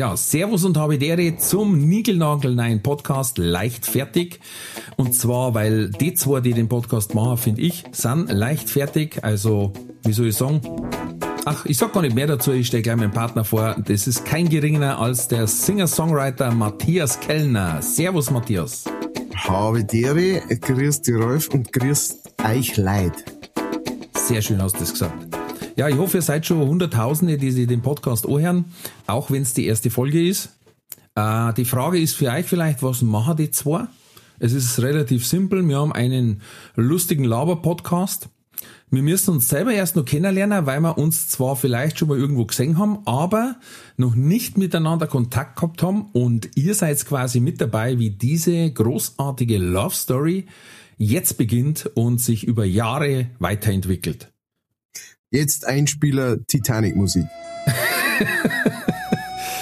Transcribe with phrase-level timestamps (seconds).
[0.00, 4.40] Ja, Servus und Habidere zum Nigelnagel-Nein Podcast leichtfertig.
[4.96, 9.22] Und zwar, weil die zwei, die den Podcast machen, finde ich, sind leichtfertig.
[9.22, 10.62] Also, wie soll ich sagen?
[11.44, 13.76] Ach, ich sag gar nicht mehr dazu, ich stelle gleich meinen Partner vor.
[13.86, 17.82] Das ist kein geringerer als der Singer-Songwriter Matthias Kellner.
[17.82, 18.84] Servus, Matthias.
[19.36, 23.22] Habidere, grüß die Rolf und grüß euch Leid.
[24.14, 25.29] Sehr schön hast du das gesagt.
[25.76, 28.66] Ja, ich hoffe, ihr seid schon Hunderttausende, die sich den Podcast anhören,
[29.06, 30.50] auch wenn es die erste Folge ist.
[31.14, 33.86] Äh, die Frage ist für euch vielleicht, was machen die zwei?
[34.38, 35.66] Es ist relativ simpel.
[35.66, 36.40] Wir haben einen
[36.74, 38.28] lustigen Laber-Podcast.
[38.90, 42.44] Wir müssen uns selber erst noch kennenlernen, weil wir uns zwar vielleicht schon mal irgendwo
[42.44, 43.56] gesehen haben, aber
[43.96, 49.58] noch nicht miteinander Kontakt gehabt haben und ihr seid quasi mit dabei, wie diese großartige
[49.58, 50.46] Love Story
[50.98, 54.29] jetzt beginnt und sich über Jahre weiterentwickelt.
[55.32, 57.26] Jetzt Einspieler Titanic-Musik.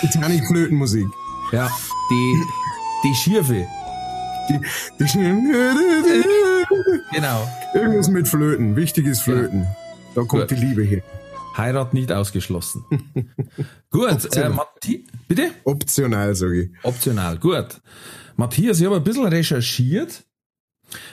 [0.00, 1.06] Titanic-Flötenmusik.
[1.52, 1.70] Ja,
[2.10, 2.42] die,
[3.04, 3.66] die Schirfe.
[4.48, 4.60] Die,
[4.98, 5.08] die
[7.12, 7.46] Genau.
[7.74, 8.76] Irgendwas mit Flöten.
[8.76, 9.66] Wichtig ist Flöten.
[10.14, 10.50] Da kommt Gut.
[10.52, 11.02] die Liebe her.
[11.54, 12.84] Heirat nicht ausgeschlossen.
[13.90, 15.50] Gut, äh, Mathi bitte?
[15.64, 16.70] Optional, sage ich.
[16.82, 17.82] Optional, gut.
[18.36, 20.24] Matthias, ich habe ein bisschen recherchiert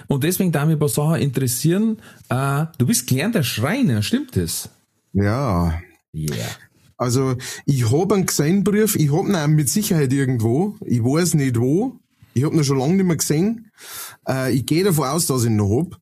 [0.08, 1.98] und deswegen da mich ein paar Sachen interessieren.
[2.30, 4.70] Äh, du bist gelernter Schreiner, stimmt das?
[5.14, 5.80] Ja.
[6.14, 6.36] Yeah.
[6.98, 10.78] Also, ich hab einen Geseinbrief, ich hab ihn auch mit Sicherheit irgendwo.
[10.86, 12.00] Ich weiß nicht wo.
[12.36, 13.72] Ich hab ihn schon lange nicht mehr gesehen.
[14.28, 16.02] Äh, ich gehe davon aus, dass ich ihn noch hab.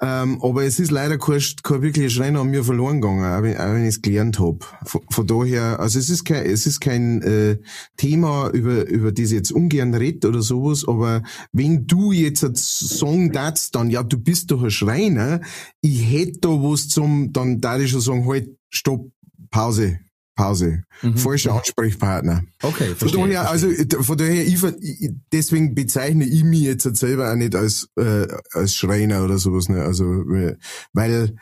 [0.00, 3.56] Ähm, aber es ist leider kein, kein wirklicher Schreiner an mir verloren gegangen, auch wenn,
[3.58, 4.64] auch wenn ich es gelernt hab.
[4.84, 7.58] Von, von daher, also es ist kein, es ist kein äh,
[7.98, 11.22] Thema, über, über das ich jetzt ungern red oder sowas, aber
[11.52, 15.40] wenn du jetzt sagen darfst, dann, ja, du bist doch ein Schreiner,
[15.82, 19.10] ich hätte da was zum, dann darf ich schon sagen, halt, stopp,
[19.50, 20.00] Pause,
[20.36, 20.82] Pause.
[21.14, 22.44] Falscher Ansprechpartner.
[22.62, 23.26] Okay, Von verstehe.
[23.26, 23.68] daher, also
[24.02, 24.62] von daher, ich,
[25.32, 29.70] deswegen bezeichne ich mich jetzt halt selber auch nicht als äh, als Schreiner oder sowas.
[29.70, 29.82] Ne?
[29.82, 30.56] Also äh,
[30.92, 31.36] weil,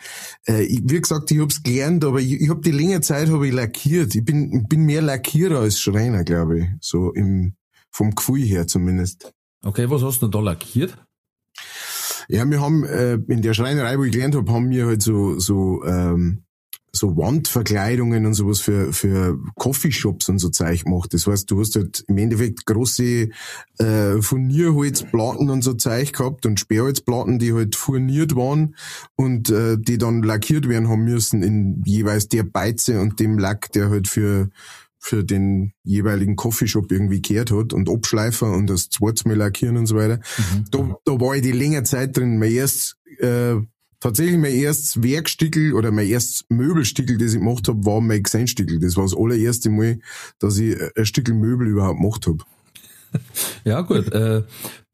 [0.47, 3.49] äh, ich, wie gesagt, ich hab's gelernt, aber ich, ich habe die längere Zeit habe
[3.49, 4.15] ich lackiert.
[4.15, 7.57] Ich bin bin mehr Lackierer als Schreiner, glaube ich, so im
[7.91, 9.33] vom Gefühl her zumindest.
[9.65, 10.97] Okay, was hast du denn da lackiert?
[12.29, 15.39] Ja, wir haben äh, in der Schreinerei, wo ich gelernt habe, haben wir halt so
[15.41, 16.44] so ähm,
[16.97, 21.13] so Wandverkleidungen und sowas für für Coffeeshops und so Zeug gemacht.
[21.13, 23.29] Das heißt, du hast halt im Endeffekt große
[23.79, 28.77] äh, Furnierholzplatten und so Zeug gehabt und Sperrholzplatten, die halt furniert waren
[29.17, 33.73] und äh, die dann lackiert werden haben müssen in jeweils der Beize und dem Lack,
[33.73, 34.51] der halt für
[35.05, 38.89] für den jeweiligen Coffeeshop irgendwie gehört hat und Abschleifer und das
[39.27, 40.19] Mal lackieren und so weiter.
[40.71, 42.39] Da, da war ich die längere Zeit drin.
[42.39, 43.57] Mein erst, äh,
[44.05, 48.79] tatsächlich mein erstes Werkstickel oder mein erstes Möbelstickel, das ich gemacht habe, war mein Geseinstickel.
[48.79, 49.99] Das war das allererste Mal,
[50.39, 52.39] dass ich ein Stückel Möbel überhaupt gemacht habe.
[53.65, 54.13] Ja, gut.
[54.13, 54.43] äh,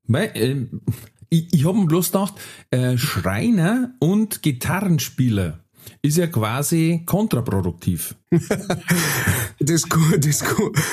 [0.06, 0.66] mei, äh,
[1.28, 2.34] ich ich habe mir bloß gedacht,
[2.70, 5.64] äh, Schreiner und Gitarrenspieler
[6.02, 8.16] ist ja quasi kontraproduktiv.
[9.62, 9.82] Das,
[10.18, 10.42] das,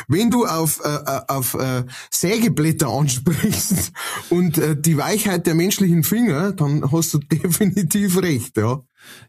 [0.09, 3.93] wenn du auf, äh, äh, auf äh, Sägeblätter ansprichst
[4.29, 8.81] und äh, die Weichheit der menschlichen Finger, dann hast du definitiv recht, ja.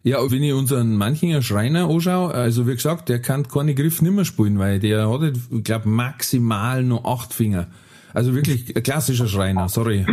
[0.03, 4.25] Ja, wenn ich unseren Manchinger Schreiner anschaue, also wie gesagt, der kann keine Griff nimmer
[4.25, 7.69] spielen, weil der hat, ich glaube, maximal nur acht Finger.
[8.13, 10.05] Also wirklich klassischer Schreiner, sorry.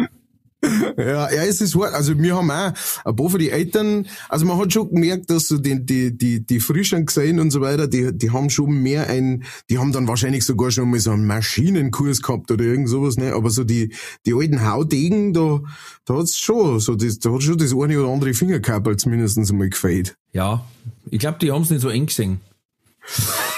[0.98, 1.94] Ja, ja, es ist wahr.
[1.94, 2.74] Also wir haben auch
[3.06, 6.46] ein paar von die Eltern, also man hat schon gemerkt, dass so die, die, die,
[6.46, 10.08] die Frischen gesehen und so weiter, die, die haben schon mehr ein, die haben dann
[10.08, 13.34] wahrscheinlich sogar schon mal so einen Maschinenkurs gehabt oder irgend sowas, ne?
[13.34, 13.94] Aber so die,
[14.26, 15.62] die alten Haudegen, da,
[16.06, 19.70] da hat's schon, so das, da hat schon das eine oder andere Fingerkapperl zumindest einmal
[19.70, 20.16] gefällt.
[20.34, 20.66] Ja,
[21.10, 22.40] ich glaube, die haben es nicht so eng gesehen.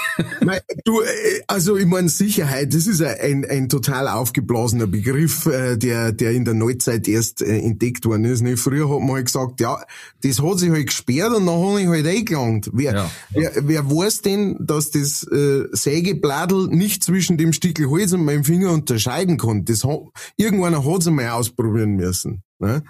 [0.84, 1.06] Du, äh,
[1.46, 6.32] also ich meine Sicherheit, das ist ein, ein, ein total aufgeblasener Begriff, äh, der, der
[6.32, 8.42] in der Neuzeit erst äh, entdeckt worden ist.
[8.42, 8.56] Ne?
[8.56, 9.80] Früher hat man halt gesagt, ja,
[10.22, 12.70] das hat sich halt gesperrt und dann habe ich halt eingelangt.
[12.72, 13.10] Wer, Ja.
[13.30, 18.44] wer, wer weiß denn, dass das äh, Sägebladel nicht zwischen dem Stickel Holz und meinem
[18.44, 19.64] Finger unterscheiden kann?
[19.64, 20.00] Das hat,
[20.36, 22.42] irgendwann hat es einmal ausprobieren müssen.
[22.58, 22.82] Ne?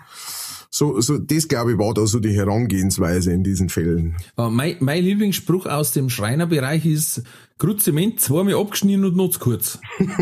[0.70, 4.16] So, so, das glaube ich war da so die Herangehensweise in diesen Fällen.
[4.36, 7.22] Aber mein, mein Lieblingsspruch aus dem Schreinerbereich ist,
[7.58, 9.78] Kruzement zweimal abgeschnitten und noch zu kurz.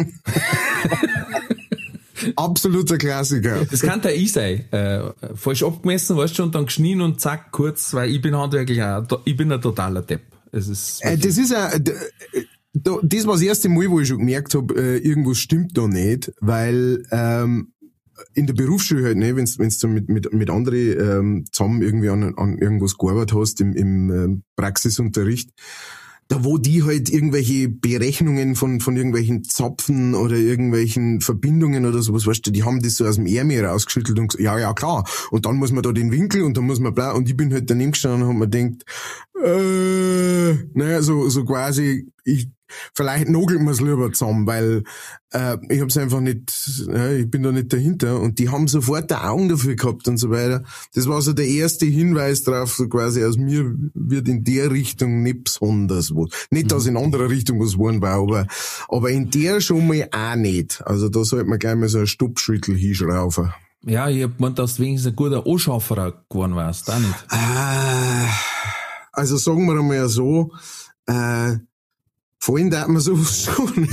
[2.37, 3.66] Absoluter Klassiker.
[3.70, 4.64] Das kann der ich sein.
[4.72, 5.00] Äh,
[5.34, 9.04] falsch abgemessen, weißt du, und dann geschnien und zack, kurz, weil ich bin handwerklich auch,
[9.25, 10.22] ich bin ein totaler Depp.
[10.50, 11.78] Es ist Äh, das ist äh,
[12.72, 15.87] da- das war das erste Mal, wo ich schon gemerkt habe, äh, irgendwas stimmt da
[15.88, 17.72] nicht, weil ähm,
[18.34, 22.08] in der Berufsschule halt, ne, wenn's wenn's du mit mit mit anderen ähm, zusammen irgendwie
[22.08, 25.50] an, an irgendwas gearbeitet hast im, im ähm, Praxisunterricht,
[26.28, 32.26] da wo die halt irgendwelche Berechnungen von von irgendwelchen Zapfen oder irgendwelchen Verbindungen oder sowas,
[32.26, 35.04] weißt du, die haben das so aus dem Ärmel rausgeschüttelt und gesagt, ja, ja, klar.
[35.30, 37.52] Und dann muss man da den Winkel und dann muss man bla und ich bin
[37.52, 38.84] halt daneben gestanden und hab mir gedacht,
[39.44, 42.48] äh, naja, so, so quasi, ich,
[42.94, 44.82] vielleicht nagelt man es lieber zusammen, weil
[45.32, 46.52] äh, ich hab's einfach nicht,
[46.88, 50.16] äh, ich bin da nicht dahinter und die haben sofort die Augen dafür gehabt und
[50.18, 50.62] so weiter.
[50.94, 55.22] Das war so der erste Hinweis drauf, so quasi aus mir wird in der Richtung
[55.22, 56.46] nicht besonders was.
[56.50, 58.46] Nicht, dass in anderer Richtung was geworden war, aber,
[58.88, 60.86] aber in der schon mal auch nicht.
[60.86, 63.52] Also da sollte man gleich mal so ein Stoppschüttel hinschrauben.
[63.84, 67.26] ja, ich hab gemeint, dass du wenigstens ein guter Anschaffer geworden warst, auch nicht.
[67.30, 68.28] Äh,
[69.12, 70.52] also sagen wir einmal so,
[71.06, 71.56] äh,
[72.46, 73.88] fallen darf man sowas schon.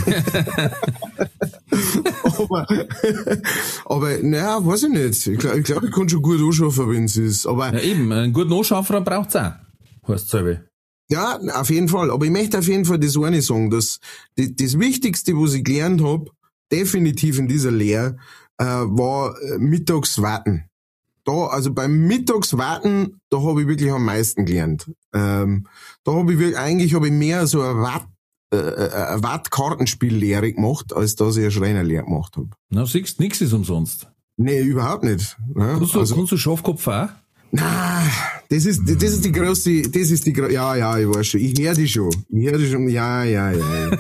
[2.24, 2.68] aber,
[3.86, 5.28] aber, naja, weiß ich nicht.
[5.28, 7.48] Ich glaube, ich, glaub, ich kann schon gut anschaffen, wenn es ist.
[7.48, 9.54] Aber Ja, eben, einen guten Anschaffer braucht's auch.
[10.08, 10.62] Heißt selber.
[11.10, 12.12] ja, auf jeden Fall.
[12.12, 14.00] Aber ich möchte auf jeden Fall das eine sagen, dass
[14.38, 16.30] die, das Wichtigste, was ich gelernt habe,
[16.72, 18.18] definitiv in dieser Lehre,
[18.58, 20.66] äh, war äh, mittags warten.
[21.26, 24.92] Da, also beim Mittagswarten, da habe ich wirklich am meisten gelernt.
[25.14, 25.68] Ähm,
[26.04, 28.06] da habe ich wirklich, eigentlich habe ich mehr so eine Watt,
[28.54, 32.50] äh, äh, eine Wattkartenspiellehre gemacht, als dass ich eine Schreinerlehre gemacht habe.
[32.70, 34.08] Na, siehst, nix ist umsonst.
[34.38, 35.38] Nee, überhaupt nicht.
[35.56, 37.10] Ja, Kannst du, also, kannst du Schafkopf auch?
[37.52, 38.04] na,
[38.50, 41.60] das ist, das ist die große, das ist die, ja, ja, ich weiß schon, ich
[41.60, 43.92] höre die schon, ich höre die schon, ja, ja, ja.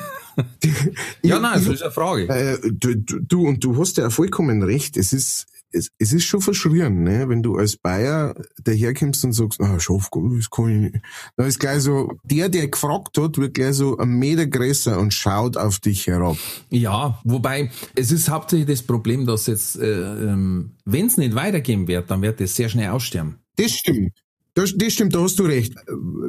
[1.22, 2.28] Ja, nein, das ist eine Frage.
[2.28, 4.98] Äh, du, du, du, und du hast ja vollkommen recht.
[4.98, 7.28] Es ist, es, es ist schon verschrien, ne?
[7.28, 11.06] Wenn du als Bayer daherkommst und sagst, ah, Schafgott, das kann ich nicht.
[11.36, 15.14] Da ist gleich so, der, der gefragt hat, wird gleich so einen Meter größer und
[15.14, 16.38] schaut auf dich herab.
[16.70, 21.88] Ja, wobei, es ist hauptsächlich das Problem, dass jetzt, äh, ähm, wenn es nicht weitergehen
[21.88, 23.38] wird, dann wird es sehr schnell aussterben.
[23.56, 24.14] Das stimmt.
[24.56, 25.74] Das, das stimmt, da hast du recht.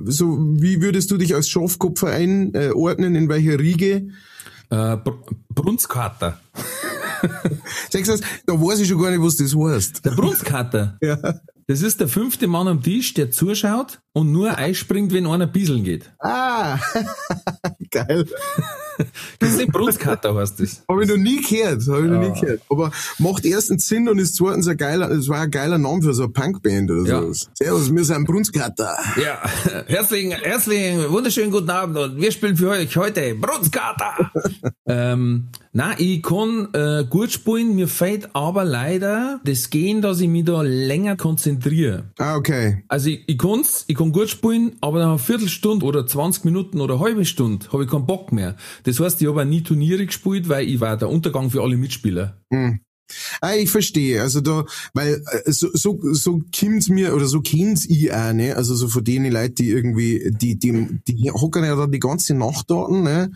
[0.07, 4.09] So, wie würdest du dich als Schafkopfer einordnen, in welcher Riege?
[4.71, 5.19] Äh, Br
[5.49, 6.41] Brunskater.
[7.91, 10.05] Sagst du, da weiß ich schon gar nicht, was das heißt.
[10.05, 10.99] Der Brunskater.
[11.03, 11.19] Ja.
[11.67, 15.83] Das ist der fünfte Mann am Tisch, der zuschaut und nur einspringt, wenn einer bieseln
[15.83, 16.13] geht.
[16.19, 16.79] Ah,
[17.91, 18.27] geil.
[19.39, 20.83] Das ist der Brunskater, heißt das.
[20.89, 22.63] Habe ich noch nie gehört, habe ich noch nie gehört.
[22.71, 26.15] Aber macht erstens Sinn und ist zweitens ein geiler, es war ein geiler Name für
[26.15, 27.21] so eine Punkband oder Ja.
[27.23, 27.49] sowas.
[27.55, 28.97] Servus, wir sind Brunskater.
[29.23, 29.43] Ja,
[29.87, 34.31] herzlichen, herzlichen, wunderschönen guten Abend und wir spielen für euch heute Brunskater.
[34.87, 40.29] ähm, na, ich kann äh, gut spielen, mir fehlt aber leider das Gehen, dass ich
[40.29, 42.05] mich da länger konzentriere.
[42.17, 42.85] Ah, okay.
[42.87, 46.81] Also ich, ich kann's, ich kann gut spielen, aber nach einer Viertelstunde oder 20 Minuten
[46.81, 48.55] oder eine halbe Stunde habe ich keinen Bock mehr.
[48.85, 52.37] Das heißt, ich habe nie Turniere gespielt, weil ich war der Untergang für alle Mitspieler.
[53.41, 54.23] Ah, ich verstehe.
[54.23, 58.57] Also da, weil äh, so, so, so kommt's mir oder so kennt's ich auch, ne?
[58.57, 62.35] Also so von denen Leute, die irgendwie, die, die, die hocken ja da die ganze
[62.35, 63.31] Nacht dort, ne?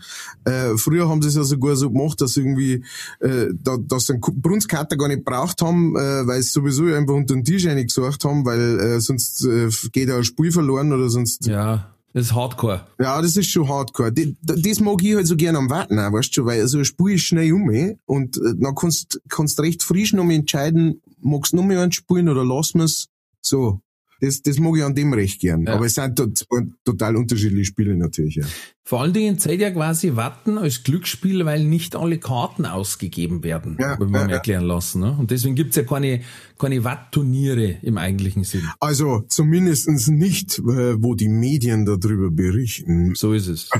[0.45, 2.83] Äh, früher haben sie es ja sogar so gemacht, dass irgendwie,
[3.19, 7.13] äh, da, dass sie einen Brunskater gar nicht braucht haben, äh, weil sie sowieso einfach
[7.13, 11.09] unter den Tisch gesucht haben, weil äh, sonst äh, geht ja ein Spiel verloren oder
[11.09, 12.85] sonst Ja, das ist Hardcore.
[12.99, 14.11] ja, das ist schon hardcore.
[14.11, 16.85] Die- Das mag ich halt so gerne am Warten, auch, weißt du, weil so ein
[16.85, 21.01] Spiel ist schnell um eh, und äh, dann kannst kannst recht frisch noch mal entscheiden,
[21.21, 23.07] magst du noch mal eins spielen oder lassen wir's.
[23.41, 23.79] So.
[24.21, 25.63] Das, das mag ich an dem recht gern.
[25.63, 25.73] Ja.
[25.75, 26.45] Aber es sind tot-
[26.83, 28.45] total unterschiedliche Spiele natürlich, ja.
[28.83, 33.77] Vor allen Dingen zählt ja quasi Warten als Glücksspiel, weil nicht alle Karten ausgegeben werden,
[33.79, 34.27] Ja, wenn wir ja.
[34.29, 35.01] erklären lassen.
[35.01, 35.15] Ne?
[35.19, 36.21] Und deswegen gibt's ja keine,
[36.57, 38.63] keine Wattturniere im eigentlichen Sinn.
[38.79, 43.13] Also zumindestens nicht, äh, wo die Medien darüber berichten.
[43.15, 43.69] So ist es.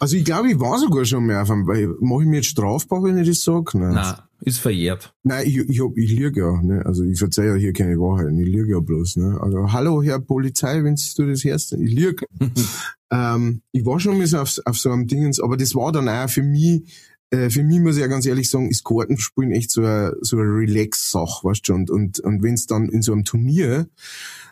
[0.00, 2.48] Also ich glaube, ich war sogar schon mal auf einem, weil mache ich mir jetzt
[2.48, 3.78] strafbar, wenn ich das sage?
[3.78, 3.94] Nein.
[3.94, 5.14] Na, ist verjährt.
[5.24, 6.84] Nein, ich, ich, hab, ich lüge ja, ne?
[6.86, 9.38] Also ich verzeihe ja hier keine Wahrheiten, ich lüge ja bloß, ne?
[9.40, 12.26] Also hallo Herr Polizei, wenn du das hörst, ich lüge.
[13.10, 16.30] ähm, ich war schon mal auf, auf so einem Dingens, aber das war dann auch
[16.30, 16.82] für mich,
[17.30, 20.36] äh, für mich muss ich ja ganz ehrlich sagen, ist Kartenspielen echt so eine, so
[20.36, 23.88] eine Relax-Sache, weißt du, und, und, und wenn es dann in so einem Turnier,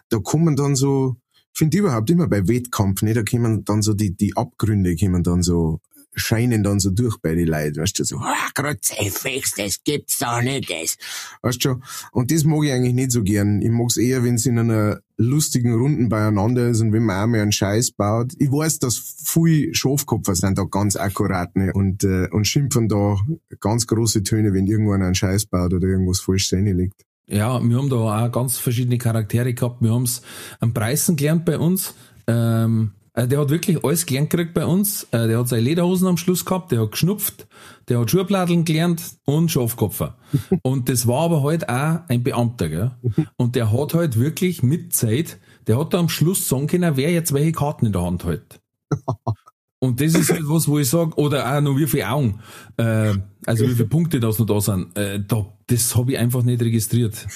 [0.09, 1.17] da kommen dann so,
[1.57, 5.43] finde überhaupt immer bei Wettkampf, ne, da kommen dann so die, die Abgründe, kommen dann
[5.43, 5.81] so
[6.17, 10.19] scheinen dann so durch bei den Leuten, weißt du, so, ah, grad fix, das gibt's
[10.19, 10.97] doch nicht, das.
[11.43, 13.61] Weißt du, und das mag ich eigentlich nicht so gern.
[13.61, 17.41] Ich mag's eher, wenn es in einer lustigen Runden beieinander ist und wenn man einmal
[17.41, 18.33] einen Scheiß baut.
[18.39, 23.17] Ich weiß, dass viele Schafkopfer sind da ganz akkurat ne, und, äh, und schimpfen da
[23.61, 27.03] ganz große Töne, wenn irgendwann einen Scheiß baut oder irgendwas falsch liegt.
[27.29, 29.83] Ja, wir haben da auch ganz verschiedene Charaktere gehabt.
[29.83, 30.23] Wir haben's
[30.61, 31.95] am Preisen gelernt bei uns.
[32.29, 35.05] Ähm, also der hat wirklich alles gelernt gekriegt bei uns.
[35.11, 37.49] Äh, der hat seine Lederhosen am Schluss gehabt, der hat geschnupft,
[37.89, 40.19] der hat Schuhpladeln gelernt und Schafkopfer.
[40.63, 42.91] und das war aber halt auch ein Beamter, gell?
[43.37, 47.11] Und der hat halt wirklich mit Zeit, der hat da am Schluss sagen können, wer
[47.11, 48.61] jetzt welche Karten in der Hand hat.
[49.87, 52.41] Und das ist halt was, wo ich sage, oder auch noch wie viele Augen,
[52.77, 53.15] äh,
[53.47, 56.61] also wie viele Punkte das noch da sind, äh, da, das habe ich einfach nicht
[56.61, 57.27] registriert.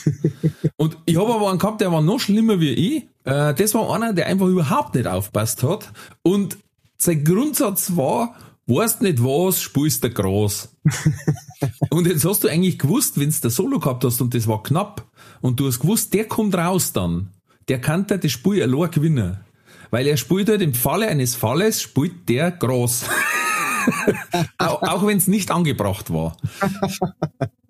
[0.76, 3.02] Und ich habe aber einen gehabt, der war noch schlimmer wie ich.
[3.24, 5.92] Äh, das war einer, der einfach überhaupt nicht aufpasst hat.
[6.22, 6.58] Und
[6.98, 8.34] sein Grundsatz war,
[8.66, 10.74] weißt nicht was, spielst der Gras.
[11.90, 14.62] und jetzt hast du eigentlich gewusst, wenn du der Solo gehabt hast und das war
[14.62, 15.06] knapp,
[15.40, 17.30] und du hast gewusst, der kommt raus dann,
[17.68, 19.38] der kann da das Spiel allein gewinnen.
[19.90, 23.04] Weil er spielt halt im Falle eines Falles, spielt der groß.
[24.58, 26.36] auch auch wenn es nicht angebracht war.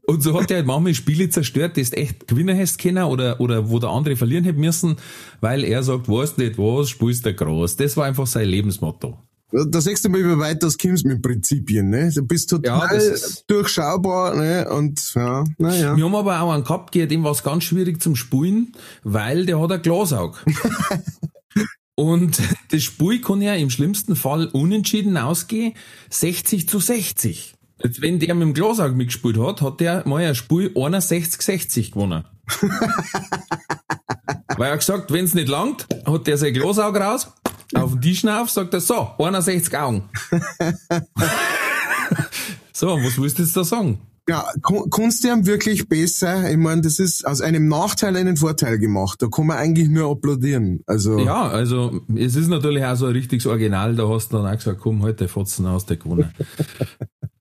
[0.06, 3.40] Und so hat er halt manchmal Spiele zerstört, die du echt gewinnen hast können oder,
[3.40, 4.96] oder wo der andere verlieren hätte müssen,
[5.40, 7.76] weil er sagt, weißt nicht was, spielst der groß.
[7.76, 9.16] Das war einfach sein Lebensmotto.
[9.52, 12.10] Das nächste Mal, weit das kommst mit Prinzipien, ne?
[12.14, 13.16] Du bist total ja,
[13.48, 14.68] durchschaubar, ne?
[14.68, 15.96] Und, ja, naja.
[15.96, 18.72] Wir haben aber auch einen gehabt, dem war es ganz schwierig zum Spulen,
[19.02, 20.44] weil der hat ein Glasaug.
[22.00, 22.40] Und
[22.70, 25.74] das Spiel kann ja im schlimmsten Fall unentschieden ausgehen,
[26.08, 27.54] 60 zu 60.
[27.82, 32.24] Jetzt, wenn der mit dem Glasaug mitgespielt hat, hat der mal ein Spiel 61-60 gewonnen.
[34.56, 37.32] Weil er gesagt, wenn es nicht langt, hat der sein Glasaug raus,
[37.74, 40.08] auf den Tisch auf, sagt er, so, 61 Augen.
[42.72, 44.00] so, was willst du jetzt da sagen?
[44.28, 44.46] Ja,
[45.24, 46.50] du ihm wirklich besser?
[46.50, 49.20] Ich meine, das ist aus einem Nachteil einen Vorteil gemacht.
[49.22, 50.80] Da kann man eigentlich nur applaudieren.
[50.86, 53.96] Also ja, also es ist natürlich auch so ein richtiges Original.
[53.96, 56.32] Da hast du dann auch gesagt, komm, heute Fotzen aus der gewonnen.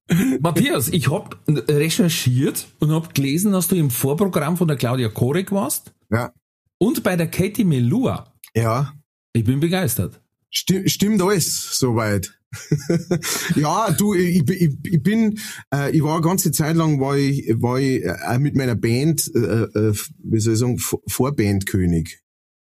[0.40, 5.52] Matthias, ich hab recherchiert und hab gelesen, dass du im Vorprogramm von der Claudia Korek
[5.52, 5.94] warst.
[6.10, 6.32] Ja.
[6.80, 8.34] Und bei der Katie Melua.
[8.56, 8.94] Ja.
[9.34, 10.20] Ich bin begeistert.
[10.50, 12.39] Stimmt, stimmt alles soweit.
[13.56, 15.40] ja, du, ich, ich, ich bin,
[15.74, 19.30] äh, ich war eine ganze Zeit lang, war ich, war ich äh, mit meiner Band,
[19.36, 22.20] äh, äh, wie soll ich sagen, Vorbandkönig.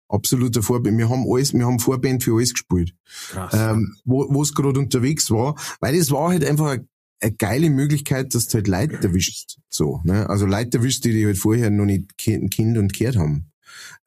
[0.09, 0.99] Absoluter Vorband.
[0.99, 2.95] Wir haben alles, wir haben Vorband für alles gespielt.
[3.31, 3.53] Krass.
[3.55, 6.89] Ähm, wo es gerade unterwegs war, weil es war halt einfach eine,
[7.21, 9.59] eine geile Möglichkeit, dass du halt Leute erwischst.
[9.69, 10.29] So, ne?
[10.29, 13.51] Also Leute erwischst, die die halt vorher noch nicht Kind und gehört haben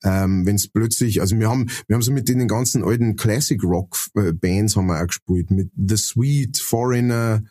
[0.03, 3.61] ähm, wenn es plötzlich, also wir haben, wir haben so mit den ganzen alten Classic
[3.63, 7.43] Rock äh, Bands haben wir auch gespielt, mit The Sweet, Foreigner,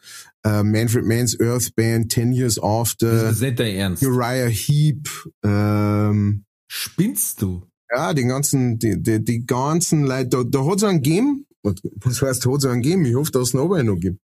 [0.44, 4.02] äh, Manfred Mann's Earth Band, Ten Years After, das ist Ernst.
[4.02, 5.08] Uriah Heep,
[5.44, 7.62] ähm, Spinnst du?
[7.94, 12.22] Ja, die ganzen, die, die, die ganzen Leute, da, da hat es einen gegeben, was
[12.22, 13.04] heißt, hat es einen gegeben?
[13.04, 14.20] Ich hoffe, dass es noch einen gibt.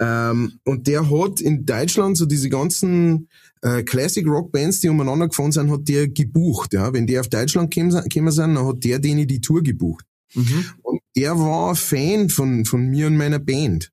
[0.00, 3.28] Ähm, und der hat in Deutschland so diese ganzen
[3.62, 6.72] äh, Classic Rock Bands, die umeinander gefahren sind, hat der gebucht.
[6.72, 6.92] Ja?
[6.92, 7.90] Wenn die auf Deutschland gekommen
[8.30, 10.04] sind, dann hat der denen die Tour gebucht.
[10.34, 10.64] Mhm.
[10.82, 13.90] Und der war Fan von, von mir und meiner Band.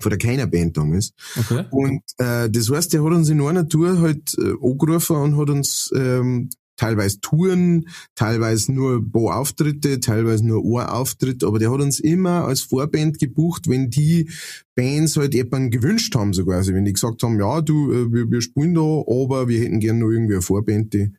[0.00, 1.12] Von der keiner Band damals.
[1.36, 1.64] Okay.
[1.70, 5.48] Und äh, das heißt, der hat uns in einer Tour halt äh, angerufen und hat
[5.48, 11.70] uns ähm, teilweise Touren, teilweise nur ein paar Auftritte, teilweise nur ein Auftritt, aber der
[11.72, 14.30] hat uns immer als Vorband gebucht, wenn die
[14.74, 16.58] Bands halt jemanden gewünscht haben sogar.
[16.58, 19.80] Also wenn die gesagt haben, ja, du, äh, wir, wir spielen da, aber wir hätten
[19.80, 21.12] gerne noch irgendwie eine Vorband, die,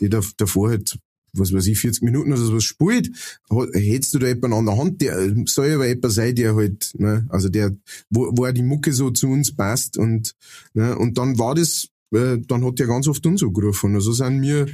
[0.00, 0.98] die da, davor halt
[1.36, 3.10] was weiß ich, 40 Minuten oder sowas spielt,
[3.72, 7.26] hättest du da jemanden an der Hand, der soll aber jemand sein, der halt, ne,
[7.28, 7.76] also der,
[8.10, 10.34] wo, wo die Mucke so zu uns passt und,
[10.74, 13.94] ne, und dann war das äh, dann hat der ganz oft uns angerufen.
[13.94, 14.66] Also sind wir,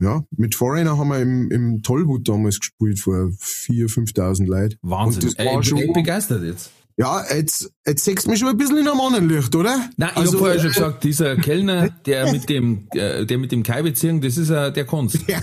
[0.00, 4.76] ja, mit Foreigner haben wir im, im Tollwood damals gespielt vor 4.000, 5.000 Leuten.
[4.82, 5.22] Wahnsinn.
[5.22, 6.70] Und das war ich bin begeistert jetzt.
[6.98, 9.90] Ja, jetzt, jetzt sechst du mich schon ein bisschen in einem anderen Licht, oder?
[9.98, 13.52] Nein, ich also, habe vorher schon gesagt, dieser Kellner, der mit dem, äh, der mit
[13.52, 15.18] dem Kai beziehung, das ist äh, der Kunst.
[15.28, 15.42] Ja.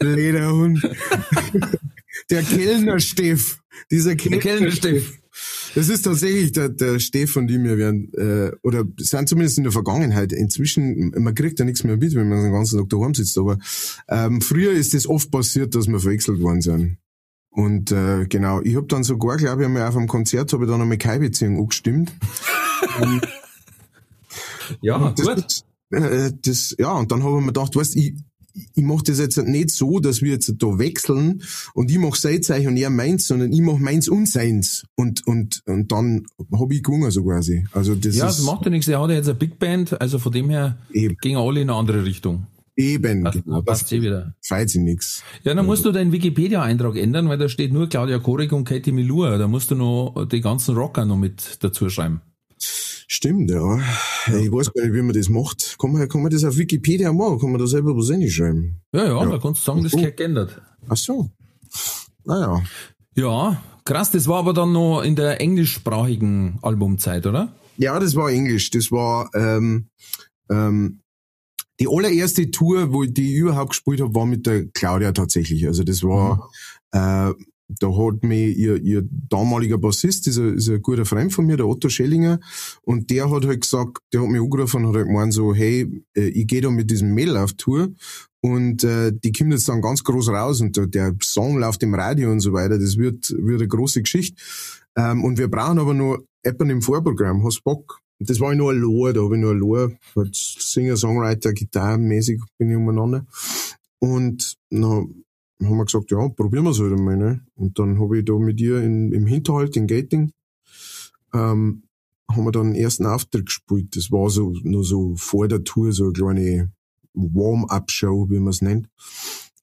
[0.00, 0.80] Lederhund.
[2.30, 3.60] der Kellner Steff.
[3.90, 5.18] Dieser Kellner, Kellner Steff.
[5.78, 9.70] Das ist tatsächlich der, der Stefan, die mir werden, äh, oder sind zumindest in der
[9.70, 10.32] Vergangenheit.
[10.32, 13.58] Inzwischen, man kriegt ja nichts mehr mit, wenn man den ganzen Tag daheim sitzt, aber
[14.08, 16.98] ähm, früher ist es oft passiert, dass wir verwechselt worden sind.
[17.50, 20.70] Und äh, genau, ich habe dann sogar, glaube ich, einmal auf einem Konzert habe ich
[20.70, 22.12] dann einmal keine Beziehung angestimmt.
[24.80, 25.64] ja, das, gut.
[25.90, 28.14] Äh, das, ja, und dann habe ich mir gedacht, weißt ich,
[28.74, 31.42] ich mache das jetzt nicht so, dass wir jetzt da wechseln
[31.74, 34.84] und ich mache sein Zeichen und er meins, sondern ich mache meins und seins.
[34.96, 37.64] Und, und, und dann habe ich gewonnen so quasi.
[37.72, 38.88] Also das ja, das macht ja nichts.
[38.88, 41.16] Er hat ja jetzt eine Big Band, also von dem her Eben.
[41.20, 42.46] gehen alle in eine andere Richtung.
[42.76, 43.62] Eben, Passt, genau.
[43.62, 44.34] passt eh wieder.
[44.40, 45.24] Feit sie nix.
[45.42, 48.92] Ja, dann musst du deinen Wikipedia-Eintrag ändern, weil da steht nur Claudia Korik und Katie
[48.92, 49.36] Milur.
[49.36, 52.20] Da musst du noch die ganzen Rocker noch mit dazu schreiben.
[53.10, 53.78] Stimmt, ja.
[54.26, 55.76] Ich weiß gar nicht, wie man das macht.
[55.80, 57.38] Kann man, kann man das auf Wikipedia machen?
[57.40, 58.82] Kann man da selber was reinschreiben?
[58.92, 59.30] Ja, ja, Ja.
[59.30, 60.60] da kannst du sagen, das gehört geändert.
[60.88, 61.30] Ach so.
[62.24, 62.62] Naja.
[63.16, 67.54] Ja, krass, das war aber dann noch in der englischsprachigen Albumzeit, oder?
[67.78, 68.70] Ja, das war Englisch.
[68.70, 69.88] Das war ähm,
[70.50, 71.00] ähm,
[71.80, 75.66] die allererste Tour, wo ich die überhaupt gespielt habe, war mit der Claudia tatsächlich.
[75.66, 76.50] Also das war,
[76.92, 77.32] äh,
[77.68, 81.56] da hat mir ihr, ihr damaliger Bassist, ist ein, ist ein guter Freund von mir,
[81.56, 82.40] der Otto Schellinger,
[82.82, 86.02] und der hat halt gesagt, der hat mich angerufen und hat halt gemeint so, hey,
[86.16, 87.88] äh, ich gehe da mit diesem Mädel auf Tour
[88.40, 92.30] und äh, die kommt jetzt dann ganz groß raus und der, Song läuft im Radio
[92.30, 94.40] und so weiter, das wird, wird eine große Geschichte.
[94.96, 98.00] Ähm, und wir brauchen aber nur jemanden im Vorprogramm, hast Bock?
[98.20, 102.70] Das war ich nur allein, da habe ich nur allein, halt Singer, Songwriter, Gitarrenmäßig bin
[102.70, 103.26] ich umeinander.
[104.00, 105.24] Und dann
[105.62, 107.40] haben wir gesagt, ja, probieren wir es halt einmal, ne?
[107.56, 110.32] Und dann habe ich da mit ihr in, im Hinterhalt, in Gating,
[111.34, 111.82] ähm,
[112.30, 113.96] haben wir dann den ersten Auftritt gespielt.
[113.96, 116.72] Das war so, nur so vor der Tour, so eine kleine
[117.14, 118.88] Warm-up-Show, wie man es nennt.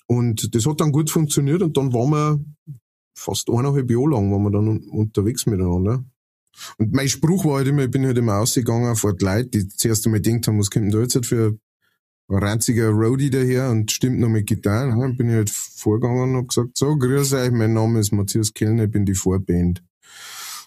[0.07, 2.45] Und das hat dann gut funktioniert und dann waren wir
[3.17, 6.03] fast eineinhalb Jahre lang waren wir dann un- unterwegs miteinander.
[6.77, 9.67] Und mein Spruch war halt immer, ich bin halt immer ausgegangen vor die Leute, die
[9.67, 11.57] zuerst einmal gedacht haben, was kommt denn da jetzt für
[12.27, 14.95] ein ranziger Roadie daher und stimmt noch mit Gitarre.
[14.95, 15.01] Ne?
[15.01, 18.53] Dann bin ich halt vorgegangen und hab gesagt, so, grüß euch, mein Name ist Matthias
[18.53, 19.83] Kellner, ich bin die Vorband.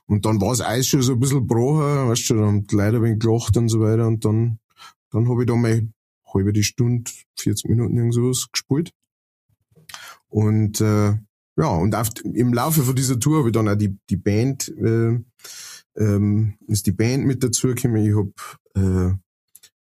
[0.06, 2.76] Und dann war das Eis schon so ein bisschen gebrochen, weißt du, dann haben die
[2.76, 4.58] Leute ein wenig gelacht und so weiter und dann,
[5.10, 5.86] dann habe ich da mal
[6.32, 8.92] halbe die Stunde, 40 Minuten irgend sowas gespielt.
[10.28, 11.14] Und äh,
[11.56, 14.68] ja, und auf, im Laufe von dieser Tour habe ich dann auch die, die Band,
[14.78, 15.18] äh,
[15.96, 17.96] ähm, ist die Band mit dazu gekommen.
[17.96, 19.14] Ich hab äh,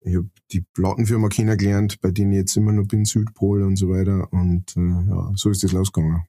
[0.06, 3.88] ich hab die Plattenfirma kennengelernt, bei denen ich jetzt immer noch bin, Südpol und so
[3.88, 4.28] weiter.
[4.32, 6.25] Und äh, ja, so ist das losgegangen.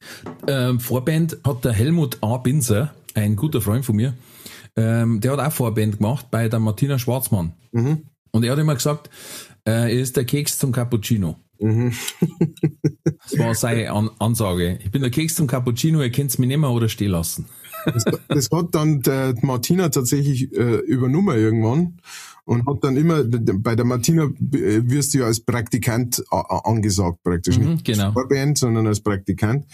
[0.48, 2.38] Ähm, Vorband hat der Helmut A.
[2.38, 4.16] Binzer, ein guter Freund von mir,
[4.76, 7.54] ähm, der hat auch Vorband gemacht bei der Martina Schwarzmann.
[7.72, 8.04] Mhm.
[8.32, 9.10] Und er hat immer gesagt,
[9.66, 11.38] äh, er ist der Keks zum Cappuccino.
[11.60, 11.94] Mhm.
[13.24, 14.80] Das war seine An Ansage.
[14.84, 17.46] Ich bin der Keks zum Cappuccino, ihr könnt's mich nehmen oder stehen lassen.
[17.86, 22.00] Das, das hat dann der Martina tatsächlich äh, übernommen irgendwann
[22.48, 27.60] und hat dann immer, bei der Martina äh, wirst du ja als Praktikant angesagt praktisch,
[27.60, 28.06] Mhm, nicht genau.
[28.06, 29.66] als Vorband, sondern als Praktikant.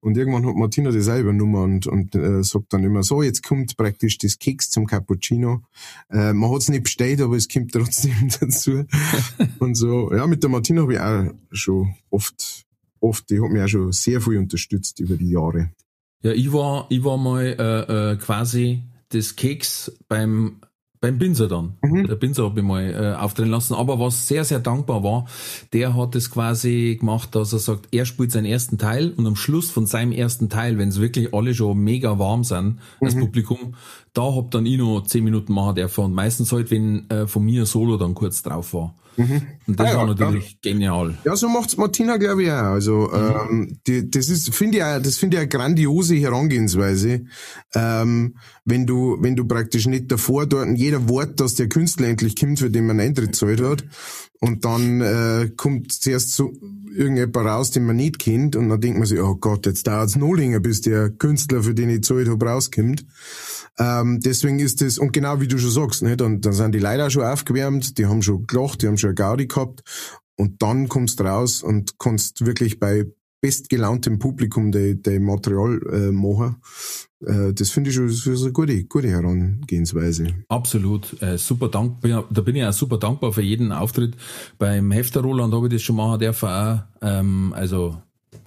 [0.00, 3.42] Und irgendwann hat Martina das auch übernommen und, und äh, sagt dann immer so, jetzt
[3.42, 5.62] kommt praktisch das Keks zum Cappuccino.
[6.10, 8.84] Äh, man hat's nicht bestellt, aber es kommt trotzdem dazu.
[9.58, 12.66] und so, ja, mit der Martina habe ich auch schon oft,
[13.00, 15.70] oft, die hat mich auch schon sehr viel unterstützt über die Jahre.
[16.22, 20.56] Ja, ich war, ich war mal äh, äh, quasi das Keks beim
[21.00, 21.74] beim Binzer dann.
[21.82, 23.74] Der Binzer hat mich mal äh, auftreten lassen.
[23.74, 25.26] Aber was sehr, sehr dankbar war,
[25.72, 29.36] der hat es quasi gemacht, dass er sagt, er spielt seinen ersten Teil und am
[29.36, 33.74] Schluss von seinem ersten Teil, wenn es wirklich alle schon mega warm sind, das Publikum,
[34.18, 36.04] da hab dann ich noch zehn Minuten machen dürfen.
[36.04, 38.94] Und meistens halt, wenn äh, von mir Solo dann kurz drauf war.
[39.18, 41.18] Und das Ah ja, war natürlich genial.
[41.24, 42.54] Ja, so macht's Martina, glaube ich, auch.
[42.78, 47.24] Also, ähm, die, das ist, finde ich, auch- das finde ich eine grandiose Herangehensweise.
[47.74, 52.36] Ähm, wenn du, wenn du praktisch nicht davor dort jeder Wort, dass der Künstler endlich
[52.36, 53.84] kommt, für den man Eintritt zahlt hat,
[54.40, 56.52] und dann äh, kommt zuerst so
[56.94, 60.16] irgendjemand raus, den man nicht kennt, und dann denkt man sich, oh Gott, jetzt dauert's
[60.16, 63.04] noch länger, bis der Künstler, für den ich zahlt habe, rauskommt.
[63.78, 66.80] Ähm, deswegen ist das, und genau wie du schon sagst, ne, dann, dann sind die
[66.80, 69.82] Leute auch schon aufgewärmt, die haben schon gelacht, die haben schon eine Gaudi gehabt
[70.36, 73.06] und dann kommst du raus und kannst wirklich bei
[73.40, 76.56] bestgelauntem Publikum de, de Material äh, machen.
[77.24, 80.28] Äh, das finde ich schon das ist eine gute, gute Herangehensweise.
[80.48, 82.24] Absolut, äh, super dankbar.
[82.30, 84.14] Da bin ich auch super dankbar für jeden Auftritt.
[84.58, 86.80] Beim Hefter Roland habe ich das schon machen dürfen auch.
[87.02, 87.96] Ähm, also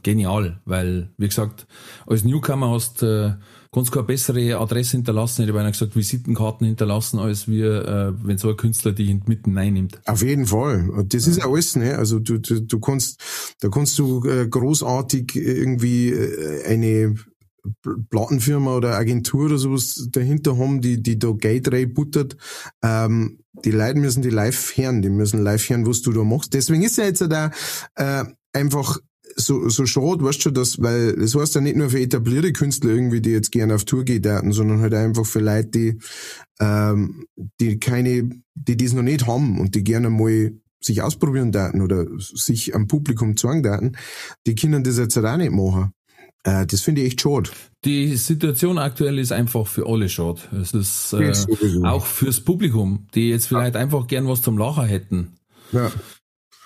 [0.03, 1.67] genial, weil, wie gesagt,
[2.07, 3.33] als Newcomer hast äh,
[3.71, 8.37] kannst keine bessere Adresse hinterlassen, hätte ich beinahe gesagt, Visitenkarten hinterlassen, als wir, äh, wenn
[8.37, 10.01] so ein Künstler dich mitten reinnimmt.
[10.05, 10.89] Auf jeden Fall.
[10.89, 11.97] Und das ist ja alles, ne?
[11.97, 13.21] Also du, du, du kannst,
[13.61, 17.15] da kannst du äh, großartig irgendwie äh, eine
[18.09, 22.37] Plattenfirma oder Agentur oder sowas dahinter haben, die, die da Geld reinbuttert.
[22.83, 26.53] Ähm, die Leute müssen die live hören, die müssen live hören, was du da machst.
[26.53, 27.51] Deswegen ist ja jetzt da
[27.95, 28.99] äh, einfach
[29.35, 32.91] so, so schade, weißt du, dass, weil das heißt ja nicht nur für etablierte Künstler
[32.91, 35.99] irgendwie, die jetzt gerne auf Tour gehen daten, sondern halt einfach für Leute, die,
[36.59, 37.25] ähm,
[37.59, 40.51] die keine, die das noch nicht haben und die gerne mal
[40.83, 43.93] sich ausprobieren daten oder sich am Publikum zwang daten,
[44.47, 45.91] die können das jetzt auch nicht machen.
[46.43, 47.49] Äh, das finde ich echt schade.
[47.85, 50.41] Die Situation aktuell ist einfach für alle schade.
[50.61, 54.85] Es ist äh, Ja, auch fürs Publikum, die jetzt vielleicht einfach gern was zum Lachen
[54.85, 55.35] hätten.
[55.71, 55.91] Ja.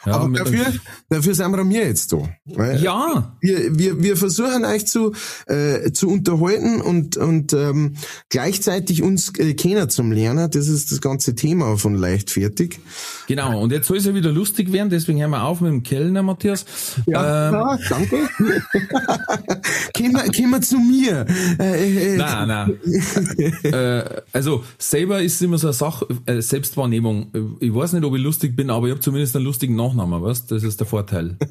[0.05, 0.65] Ja, Aber dafür,
[1.09, 2.17] dafür sind wir mir jetzt da.
[2.45, 5.13] Weil ja, Wir, wir, wir versuchen euch zu,
[5.47, 7.95] äh, zu unterhalten und, und ähm,
[8.29, 10.49] gleichzeitig uns äh, kennen zum Lernen.
[10.51, 12.79] Das ist das ganze Thema von leichtfertig.
[13.27, 13.59] genau.
[13.61, 16.23] Und jetzt soll es ja wieder lustig werden, deswegen hören wir auf mit dem Kellner,
[16.23, 16.65] Matthias.
[17.07, 18.17] Ähm, ja danke.
[19.95, 20.13] kommen,
[20.51, 21.25] wir- zu mir.
[21.59, 22.79] Äh, äh, Nein, nein.
[23.63, 27.57] äh, also selber ist immer so eine Sache, äh, Selbstwahrnehmung.
[27.59, 30.51] Ich weiß nicht, ob ich lustig bin, aber ich habe zumindest einen lustigen Nachnamen, weißt
[30.51, 31.37] Das ist der Vorteil.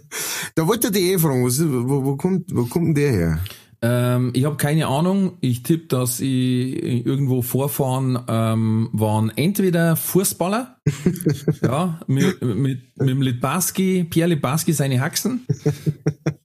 [0.56, 3.40] Da wollte ich dich eh fragen, was, wo, wo, kommt, wo kommt denn der her?
[3.82, 5.36] Ähm, ich habe keine Ahnung.
[5.40, 10.78] Ich tippe, dass ich irgendwo Vorfahren ähm, waren entweder Fußballer,
[11.62, 15.46] ja, mit, mit, mit Litbarski, Pierre Litbarski seine Haxen,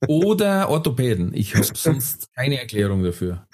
[0.08, 1.34] oder Orthopäden.
[1.34, 3.48] Ich habe sonst keine Erklärung dafür.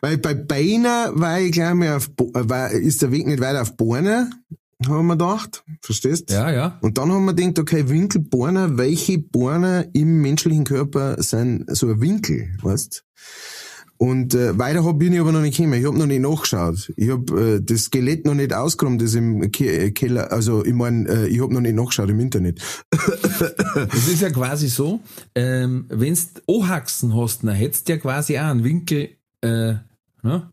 [0.00, 3.76] Weil bei Beiner war ich gleich mal auf, war, ist der Weg nicht weiter auf
[3.76, 4.30] Borne,
[4.84, 5.64] haben wir gedacht.
[5.80, 6.30] Verstehst?
[6.30, 6.78] Ja, ja.
[6.82, 12.00] Und dann haben wir gedacht, okay, Winkelborne, welche Borne im menschlichen Körper sind so ein
[12.00, 13.04] Winkel, weißt?
[13.98, 15.80] Und äh, weiter hab ich aber noch nicht gekommen.
[15.80, 16.92] Ich hab noch nicht nachgeschaut.
[16.96, 20.74] Ich hab äh, das Skelett noch nicht ausgeräumt, das im Ke äh, Keller, also ich
[20.74, 22.60] mein, äh, ich hab noch nicht nachgeschaut im Internet.
[23.92, 25.00] Es ist ja quasi so,
[25.34, 29.10] ähm, wenn's Ohaxen hast, dann hättest du ja quasi auch einen Winkel
[29.40, 29.74] äh,
[30.22, 30.50] ne?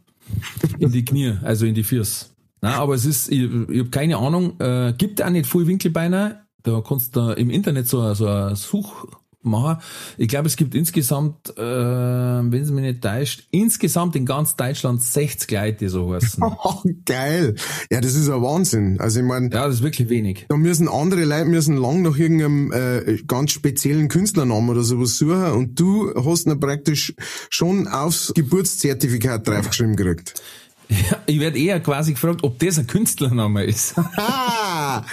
[0.80, 2.33] in die Knie, also in die Füße.
[2.64, 6.46] Na, aber es ist, ich, ich habe keine Ahnung, äh, gibt auch nicht viel Winkelbeine.
[6.64, 9.06] Da kannst du im Internet so, so ein Such
[9.42, 9.82] machen.
[10.18, 15.02] Ich glaube, es gibt insgesamt, äh, wenn es mich nicht täuscht, insgesamt in ganz Deutschland
[15.02, 16.42] 60 Leute, die so heißen.
[16.64, 17.56] Oh, geil.
[17.92, 18.98] Ja, das ist ein Wahnsinn.
[19.02, 20.46] Also ich mein, Ja, das ist wirklich wenig.
[20.48, 25.52] da müssen andere Leute müssen lang nach irgendeinem äh, ganz speziellen Künstlernamen oder sowas suchen
[25.52, 27.14] und du hast ihn praktisch
[27.50, 30.42] schon aufs Geburtszertifikat draufgeschrieben gekriegt.
[30.90, 33.96] Ja, ich werde eher quasi gefragt, ob das ein Künstlername ist.
[34.16, 35.04] Ah!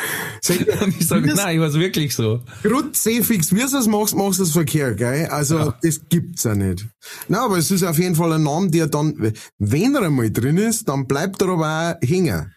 [0.82, 2.42] Und ich sage, nein, ich weiß wirklich so.
[2.62, 5.26] Grundsäfix, wie du es machst, machst du es verkehrt, gell?
[5.26, 6.86] Also, das gibt's ja nicht.
[7.28, 10.56] Na, aber es ist auf jeden Fall ein Name, der dann, wenn er einmal drin
[10.58, 12.52] ist, dann bleibt er aber auch hängen.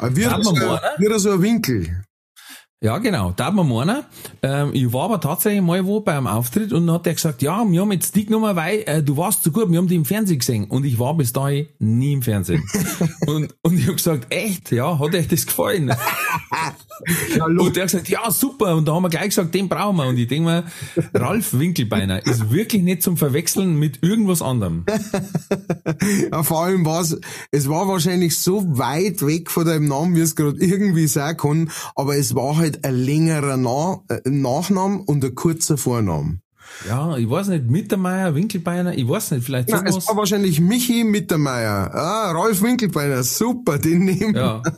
[0.00, 0.80] Wie, Darf so, man ein- meinen?
[1.14, 2.02] wie so ein Winkel.
[2.82, 3.32] Ja, genau.
[3.36, 4.04] Da hat man meinen.
[4.42, 7.42] Ähm, ich war aber tatsächlich mal wo bei einem Auftritt und dann hat er gesagt,
[7.42, 9.96] ja, wir haben jetzt die genommen, weil äh, du warst so gut, wir haben die
[9.96, 10.64] im Fernsehen gesehen.
[10.64, 12.64] Und ich war bis dahin nie im Fernsehen.
[13.26, 14.72] und, und ich habe gesagt, echt?
[14.72, 15.90] Ja, hat euch das gefallen?
[17.58, 18.74] und der hat gesagt, ja, super.
[18.74, 20.06] Und da haben wir gleich gesagt, den brauchen wir.
[20.06, 20.64] Und ich denke mir,
[21.12, 24.86] Ralf Winkelbeiner ist wirklich nicht zum Verwechseln mit irgendwas anderem.
[26.32, 27.18] Ja, vor allem war's,
[27.50, 31.70] es war wahrscheinlich so weit weg von deinem Namen, wie es gerade irgendwie sein kann,
[31.94, 36.40] aber es war halt ein längerer Na äh, Nachname und ein kurzer Vorname.
[36.88, 41.04] Ja, ich weiß nicht, Mittermeier, Winkelbeiner, ich weiß nicht, vielleicht Ja, es war wahrscheinlich Michi
[41.04, 41.92] Mittermeier.
[41.92, 44.40] Ah, Rolf Winkelbeiner, super, den nehmen wir.
[44.40, 44.62] Ja.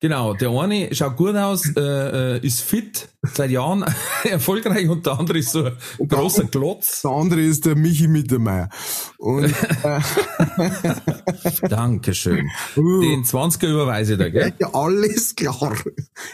[0.00, 1.80] Genau, der eine schaut gut aus, äh,
[2.36, 3.84] äh, ist fit, seit Jahren
[4.24, 7.02] erfolgreich und der andere ist so ein großer Klotz.
[7.02, 8.68] Der andere ist der Michi Mittermeier.
[9.18, 10.00] Und äh,
[11.68, 12.50] Dankeschön.
[12.76, 13.00] Uh.
[13.00, 14.52] Den 20er überweise ich da, gell?
[14.58, 15.74] ja, alles klar.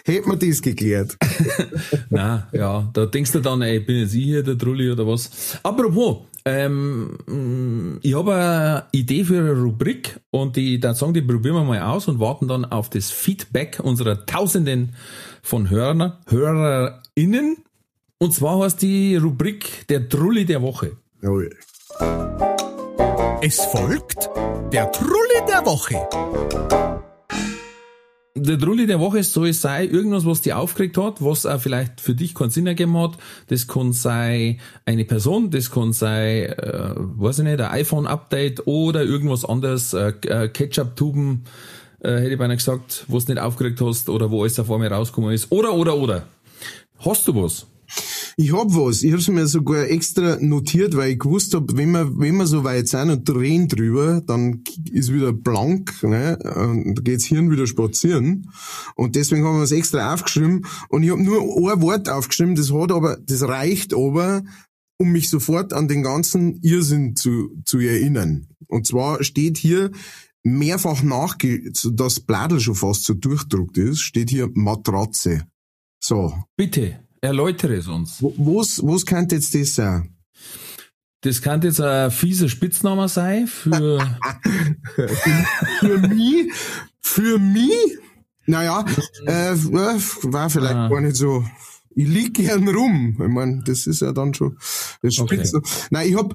[0.05, 1.17] Hätten wir das geklärt.
[2.11, 5.59] Na, ja, da denkst du dann, ey, bin jetzt ich hier der Trulli oder was.
[5.63, 11.23] Apropos, ähm, mh, ich habe eine Idee für eine Rubrik und die, da sagen die
[11.23, 14.95] probieren wir mal aus und warten dann auf das Feedback unserer Tausenden
[15.43, 17.59] von Hörern, HörerInnen.
[18.19, 20.97] Und zwar heißt die Rubrik der Trulli der Woche.
[21.23, 21.57] Jawohl.
[23.43, 24.29] Es folgt
[24.73, 25.97] der Trulli der Woche.
[28.37, 32.01] Der Trulli der Woche soll es sein, irgendwas, was dich aufgeregt hat, was auch vielleicht
[32.01, 33.19] für dich keinen Sinn ergeben hat.
[33.49, 39.03] Das kann sein eine Person, das kann sein, äh, weiß ich nicht, ein iPhone-Update oder
[39.05, 41.45] irgendwas anderes, äh, äh, Ketchup-Tuben,
[42.01, 44.93] äh, hätte ich beinahe gesagt, was du nicht aufgeregt hast oder wo alles auf einmal
[44.93, 45.51] rausgekommen ist.
[45.51, 46.27] Oder, oder, oder.
[46.99, 47.67] Hast du was?
[48.37, 49.03] Ich hab was.
[49.03, 52.65] Ich hab's mir sogar extra notiert, weil ich gewusst hab, wenn wir, wenn wir so
[52.65, 56.39] weit sind und drehen drüber, dann ist wieder blank, ne?
[56.39, 58.51] Und da geht's Hirn wieder spazieren.
[58.95, 60.65] Und deswegen haben wir es extra aufgeschrieben.
[60.89, 61.41] Und ich hab nur
[61.73, 64.43] ein Wort aufgeschrieben, das hat aber, das reicht aber,
[64.99, 68.47] um mich sofort an den ganzen Irrsinn zu, zu erinnern.
[68.69, 69.91] Und zwar steht hier,
[70.43, 75.47] mehrfach nachge, das Bladel schon fast so durchdruckt ist, steht hier Matratze.
[76.03, 76.35] So.
[76.57, 78.23] Bitte, erläutere es uns.
[78.23, 80.17] Wo- Was, was könnte jetzt das sein?
[81.23, 83.99] Das kann jetzt ein fieser Spitzname sein für,
[85.81, 86.51] Für mich,
[87.03, 87.99] für mich
[88.47, 88.85] Naja,
[89.27, 90.89] äh, war vielleicht ah.
[90.89, 91.45] gar nicht so.
[91.95, 93.19] Ich lieg gern rum.
[93.21, 94.57] Ich mein, das ist ja dann schon.
[95.03, 95.45] Das okay.
[95.45, 95.61] so.
[95.91, 96.35] Nein, ich hab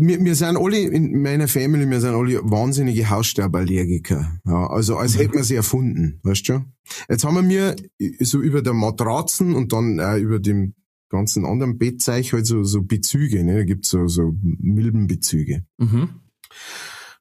[0.00, 4.40] wir, wir sind alle in meiner Family, wir sind alle wahnsinnige Hausstauballergiker.
[4.46, 6.64] Ja, also als hätten wir sie erfunden, weißt du?
[7.08, 7.76] Jetzt haben wir mir
[8.20, 10.74] so über der Matratzen und dann auch über dem
[11.10, 13.58] ganzen anderen Bettzeug halt so, so Bezüge, ne?
[13.58, 15.64] Da gibt's so, so Milbenbezüge.
[15.78, 16.08] Mhm.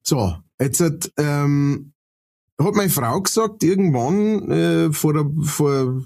[0.02, 1.94] So, jetzt hat, ähm,
[2.60, 6.02] hat meine Frau gesagt, irgendwann äh, vor der, vor,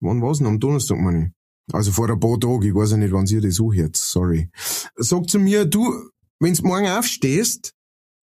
[0.00, 0.46] wann war's denn?
[0.46, 1.32] Am Donnerstag, meine ich.
[1.72, 4.50] Also vor ein paar Tagen, ich weiß ja nicht, wann sie das sucht sorry.
[4.96, 5.92] Sagt zu mir, du,
[6.40, 7.74] wenn du morgen aufstehst,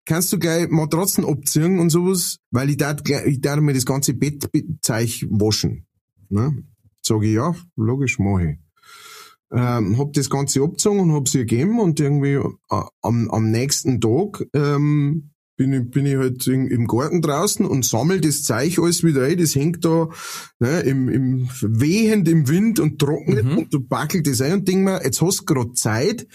[0.04, 4.14] kannst du gleich Matratzen abziehen und sowas, weil ich darf, ich darf mir das ganze
[4.14, 5.86] Bettzeug waschen.
[6.28, 6.64] Ne?
[7.02, 8.58] Sag ich, ja, logisch, mache ich.
[9.52, 14.00] Ähm, hab das Ganze abgezogen und hab sie gegeben und irgendwie äh, am, am nächsten
[14.00, 18.78] Tag ähm, bin ich, bin ich halt in, im Garten draußen und sammel das Zeug
[18.78, 19.36] alles wieder ein.
[19.36, 20.08] Das hängt da
[20.58, 23.58] ne, im, im wehend im Wind und trocknet mhm.
[23.58, 26.26] und du backelt das ein und denk mir, jetzt hast du gerade Zeit,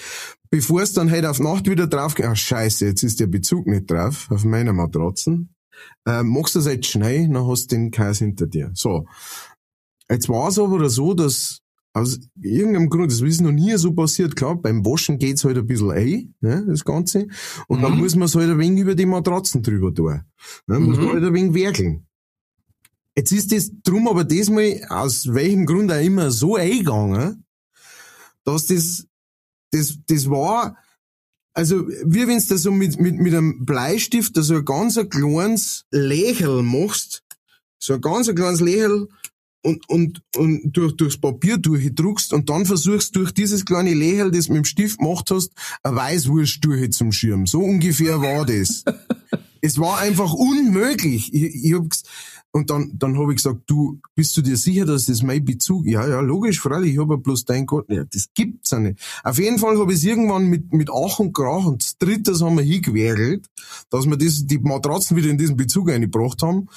[0.50, 2.26] bevor es dann halt auf Nacht wieder drauf geht.
[2.26, 5.54] Ach scheiße, jetzt ist der Bezug nicht drauf auf meiner Matratzen.
[6.06, 8.72] Äh, machst du das jetzt schnell, dann hast du den Kais hinter dir.
[8.74, 9.06] So.
[10.10, 11.62] Jetzt war es aber so, dass
[11.98, 15.66] aus irgendeinem Grund, das ist noch nie so passiert, klar, beim Waschen geht's halt ein
[15.66, 17.28] bisschen ein, ne, das Ganze.
[17.68, 17.84] Und mhm.
[17.84, 20.22] dann muss man es halt ein wenig über die Matratzen drüber tun.
[20.68, 21.06] Ne, muss mhm.
[21.06, 22.06] man halt ein wenig werkeln.
[23.16, 27.44] Jetzt ist das drum aber diesmal, aus welchem Grund auch immer, so eingegangen,
[28.44, 29.08] dass das,
[29.78, 30.78] das, das war,
[31.54, 35.10] also, wie wenn du so mit, mit, mit einem Bleistift da so ein ganz ein
[35.10, 37.24] kleines Lächel machst,
[37.80, 39.08] so ein ganz ein kleines Lächel,
[39.64, 44.46] und, und, und durch, durchs Papier durchdruckst und dann versuchst durch dieses kleine Lächeln, das
[44.46, 45.52] du mit dem Stift gemacht hast,
[45.84, 47.46] eine Weißwurst durch zum Schirm.
[47.48, 48.84] So ungefähr war das.
[49.62, 51.34] es war einfach unmöglich.
[51.34, 51.86] Ich, ich hab,
[52.52, 55.86] und dann, dann habe ich gesagt, du, bist du dir sicher, dass das mein Bezug?
[55.86, 57.86] Ja, ja, logisch, freilich, ich habe ja bloß dein Gott.
[57.90, 59.00] Ja, das gibt's ja nicht.
[59.24, 62.42] Auf jeden Fall habe ich es irgendwann mit, mit Ach und Krach und das drittes
[62.42, 63.48] haben wir hingewerkelt,
[63.90, 66.68] dass wir das, die Matratzen wieder in diesen Bezug eingebracht haben.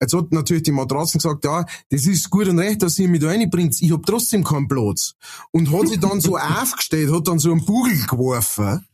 [0.00, 3.20] Jetzt hat natürlich die Matratzen gesagt, ja, das ist gut und recht, dass ihr mich
[3.20, 3.80] da reinbringt.
[3.80, 5.14] Ich habe trotzdem keinen Platz.
[5.52, 8.84] Und hat sich dann so aufgestellt, hat dann so einen Bugel geworfen.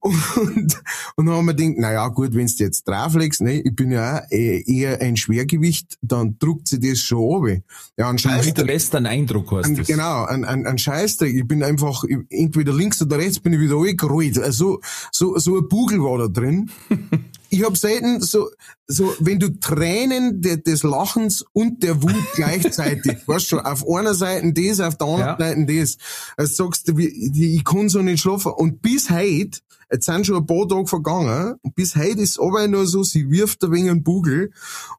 [0.00, 0.82] Und,
[1.16, 4.18] und dann haben wir gedacht, naja, gut, wenn du jetzt drauflegst, ne, ich bin ja
[4.18, 7.62] auch eher ein Schwergewicht, dann druckt sie das schon ab.
[7.98, 8.46] Ja, ein Scheiß.
[8.46, 9.86] hinterlässt einen Eindruck, heißt das.
[9.86, 11.34] Genau, ein, ein, ein Scheißdreck.
[11.34, 14.38] Ich bin einfach, entweder links oder rechts bin ich wieder angerollt.
[14.38, 14.80] Also,
[15.12, 16.70] so, so ein Bugel war da drin.
[17.50, 18.48] ich habe selten so,
[18.86, 24.14] so, wenn du Tränen de, des Lachens und der Wut gleichzeitig, weißt schon, auf einer
[24.14, 25.66] Seite das, auf der anderen ja.
[25.66, 25.98] Seite das.
[26.36, 28.52] Also sagst du, ich kann so nicht schlafen.
[28.52, 29.58] Und bis heute,
[29.92, 33.28] Jetzt sind schon ein paar Tage vergangen und bis heute ist aber nur so, sie
[33.28, 34.52] wirft ein wenig einen Bugel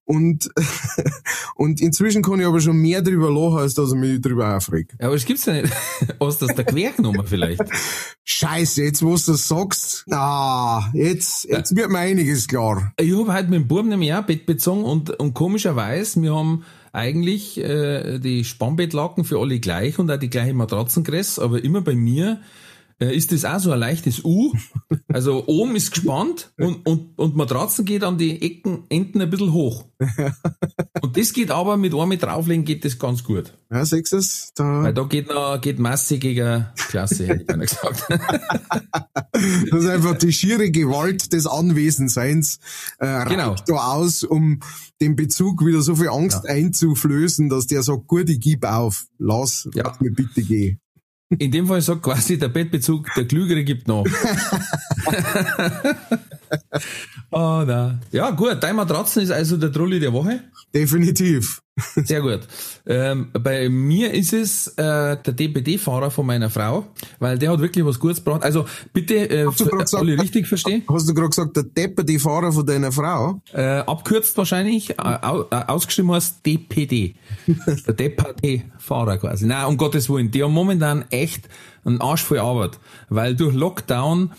[0.04, 0.50] und,
[1.56, 4.96] und inzwischen kann ich aber schon mehr drüber lachen, als dass er mich drüber aufregt.
[5.00, 5.74] Ja, aber das gibt's ja nicht.
[6.20, 7.64] Hast du das der Quergenommen vielleicht?
[8.26, 12.94] Scheiße, jetzt wo du das sagst, ah, jetzt, jetzt wird mir einiges klar.
[12.98, 16.64] Ich habe heute mit dem Buben nämlich auch Bett bezogen und, und komischerweise, wir haben
[16.94, 21.96] eigentlich äh, die Spannbettlaken für alle gleich und auch die gleiche Matratzengröße, aber immer bei
[21.96, 22.42] mir
[23.10, 24.54] ist das auch so ein leichtes U.
[25.08, 29.54] Also oben ist gespannt und, und, und Matratzen geht an die Ecken, Enden ein bisschen
[29.54, 29.86] hoch.
[31.02, 33.54] Und das geht aber mit einem drauflegen geht das ganz gut.
[33.72, 34.52] Ja, siehst du es?
[34.56, 38.06] Da Weil da geht noch, geht Masse gegen Klasse, hätte ich gerne gesagt.
[39.32, 42.60] das ist einfach die schiere Gewalt des Anwesenseins
[43.00, 43.56] äh, genau.
[43.66, 44.60] da aus, um
[45.02, 46.52] den Bezug wieder so viel Angst ja.
[46.52, 49.84] einzuflößen, dass der sagt, gut, ich gib auf, lass, ja.
[49.86, 50.80] lass mir bitte gehen.
[51.40, 54.06] In dem Fall sagt quasi der Bettbezug, der Klügere gibt noch.
[57.32, 58.00] oh, da.
[58.12, 60.42] Ja, gut, dein Matratzen ist also der Trulli der Woche.
[60.74, 61.62] Definitiv.
[61.96, 62.42] Sehr gut.
[62.86, 66.88] Ähm, bei mir ist es äh, der DPD-Fahrer von meiner Frau,
[67.20, 68.44] weil der hat wirklich was Gutes gebracht.
[68.44, 70.84] Also bitte äh, gesagt, alle richtig verstehen.
[70.88, 73.42] Hast du gerade gesagt, der DPD-Fahrer von deiner Frau?
[73.54, 77.16] Äh, abkürzt wahrscheinlich, äh, ausgeschrieben als DPD.
[77.88, 79.46] der DPD-Fahrer quasi.
[79.46, 80.32] Nein, um Gottes Willen.
[80.32, 81.48] Die haben momentan echt
[81.84, 84.32] einen Arsch voll Arbeit, weil durch Lockdown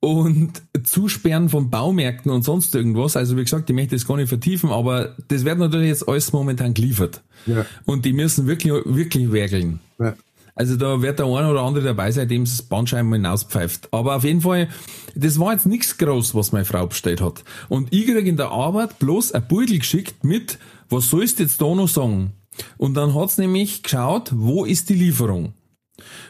[0.00, 3.16] und Zusperren von Baumärkten und sonst irgendwas.
[3.16, 6.32] Also wie gesagt, ich möchte das gar nicht vertiefen, aber das wird natürlich jetzt alles
[6.32, 7.22] momentan geliefert.
[7.46, 7.66] Ja.
[7.84, 9.80] Und die müssen wirklich, wirklich werkeln.
[9.98, 10.14] Ja.
[10.54, 13.92] Also da wird der eine oder andere dabei sein, dem das Bandscheiben hinauspfeift.
[13.92, 14.68] Aber auf jeden Fall,
[15.14, 17.44] das war jetzt nichts groß, was meine Frau bestellt hat.
[17.68, 20.58] Und ich krieg in der Arbeit bloß ein Beutel geschickt mit,
[20.88, 22.32] was sollst du jetzt da noch sagen?
[22.76, 25.54] Und dann hat's nämlich geschaut, wo ist die Lieferung?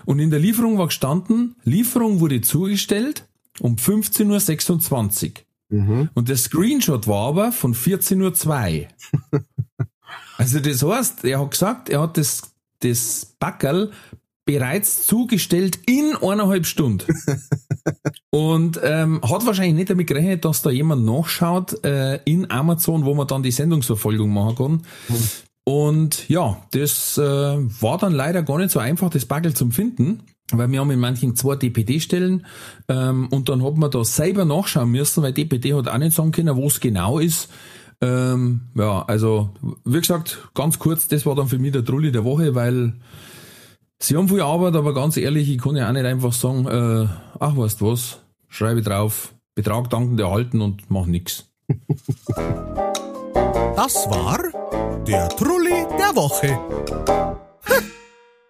[0.05, 3.25] Und in der Lieferung war gestanden, Lieferung wurde zugestellt,
[3.61, 5.33] um 15.26 Uhr.
[5.71, 6.09] Mhm.
[6.14, 8.87] Und der Screenshot war aber von 14.02
[9.33, 9.40] Uhr.
[10.38, 12.42] Also das heißt, er hat gesagt, er hat das,
[12.79, 13.90] das Backerl
[14.44, 17.12] bereits zugestellt in eineinhalb Stunden.
[18.31, 23.14] und ähm, hat wahrscheinlich nicht damit gerechnet, dass da jemand nachschaut äh, in Amazon, wo
[23.14, 24.73] man dann die Sendungsverfolgung machen kann.
[25.09, 25.29] Mhm.
[25.64, 30.23] Und ja, das äh, war dann leider gar nicht so einfach, das Backel zum finden,
[30.53, 32.47] weil wir haben in manchen zwei DPD-Stellen
[32.89, 36.33] ähm, und dann hat man da selber nachschauen müssen, weil DPD hat auch nicht sagen
[36.33, 37.51] können, wo es genau ist.
[38.01, 39.51] Ähm, ja, also
[39.85, 42.95] wie gesagt, ganz kurz, das war dann für mich der Trulli der Woche, weil
[43.99, 47.09] sie haben viel Arbeit, aber ganz ehrlich, ich kann ja auch nicht einfach sagen, äh,
[47.41, 51.51] ach weißt was, schreibe drauf, Betrag dankend erhalten und mach nix.
[53.77, 54.39] Das war
[55.07, 57.28] der Trulli der Woche.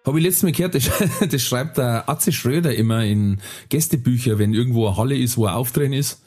[0.09, 0.89] Habe ich letztes Mal gehört, das,
[1.29, 5.55] das schreibt der Atze Schröder immer in Gästebücher, wenn irgendwo eine Halle ist, wo er
[5.55, 6.23] aufdrehen ist.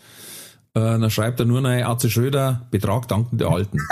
[0.74, 3.78] Äh, dann schreibt er nur noch Atze Schröder, Betrag dankend erhalten.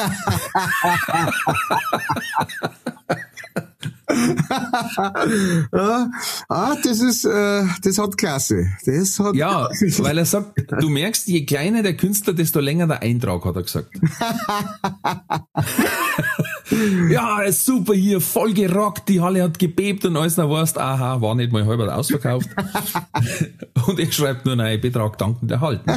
[6.49, 8.69] ah, das ist, äh, das hat Klasse.
[8.85, 13.03] Das hat ja, weil er sagt, du merkst, je kleiner der Künstler, desto länger der
[13.03, 13.91] Eintrag, hat er gesagt.
[17.11, 21.21] Ja, ist super hier, voll gerockt, die Halle hat gebebt und alles, dann weißt, aha,
[21.21, 22.49] war nicht mal halber ausverkauft.
[23.87, 25.91] und er schreibt nur einen Betrag dankend erhalten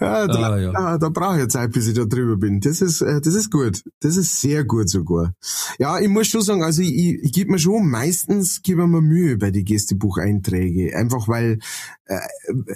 [0.00, 0.98] ja, da, ah, ja.
[0.98, 2.60] da, brauche ich Zeit, bis ich da drüber bin.
[2.60, 3.82] Das ist, äh, das ist gut.
[4.00, 5.34] Das ist sehr gut sogar.
[5.78, 9.00] Ja, ich muss schon sagen, also ich, ich, ich gebe mir schon meistens gebe mir
[9.00, 10.94] Mühe bei den Gästebucheinträgen.
[10.94, 11.58] Einfach weil
[12.06, 12.20] äh,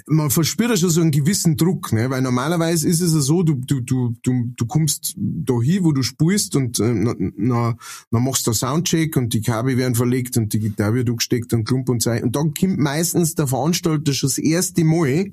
[0.07, 2.09] man verspürt ja schon so einen gewissen Druck, ne?
[2.09, 5.91] Weil normalerweise ist es ja so, du, du, du, du, du kommst da hin, wo
[5.91, 7.77] du spielst und äh, na, na,
[8.11, 11.65] na machst du Soundcheck und die Kabel werden verlegt und die Gitarre wird gesteckt und
[11.65, 12.11] Klump und so.
[12.11, 15.31] Und dann kommt meistens der Veranstalter schon das erste Mal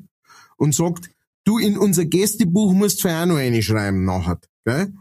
[0.57, 1.11] und sagt,
[1.45, 4.39] du in unser Gästebuch musst für auch noch eine schreiben nachher.
[4.65, 4.95] Gell?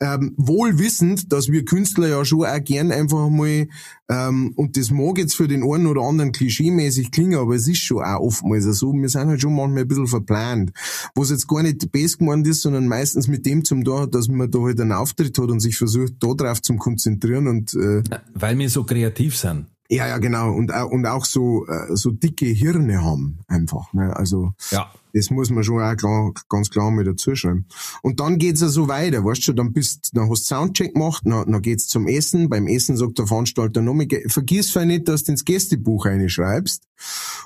[0.00, 3.66] Ähm, wohl wissend, dass wir Künstler ja schon auch gern einfach mal,
[4.08, 7.78] ähm, und das mag jetzt für den einen oder anderen klischeemäßig klingen, aber es ist
[7.78, 10.70] schon auch oftmals so, wir sind halt schon manchmal ein bisschen verplant.
[11.16, 14.48] Was jetzt gar nicht best gemeint ist, sondern meistens mit dem zum da, dass man
[14.48, 18.56] da halt einen Auftritt hat und sich versucht, da drauf zu konzentrieren und, äh, Weil
[18.56, 19.66] wir so kreativ sind.
[19.90, 20.52] Ja, ja, genau.
[20.52, 23.92] Und, und auch so, äh, so dicke Hirne haben, einfach.
[23.94, 24.14] Ne?
[24.14, 24.92] Also, ja.
[25.12, 27.66] Das muss man schon auch klar, ganz klar mit dazu schreiben.
[28.02, 31.22] Und dann geht's ja so weiter, weißt du, dann bist, dann hast du Soundcheck gemacht,
[31.24, 32.48] dann, dann geht's zum Essen.
[32.48, 36.82] Beim Essen sagt der Veranstalter nochmal, vergiss nicht, dass du ins Gästebuch reinschreibst.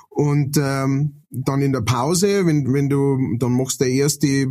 [0.09, 4.47] Und ähm, dann in der Pause, wenn, wenn du, dann machst du erst die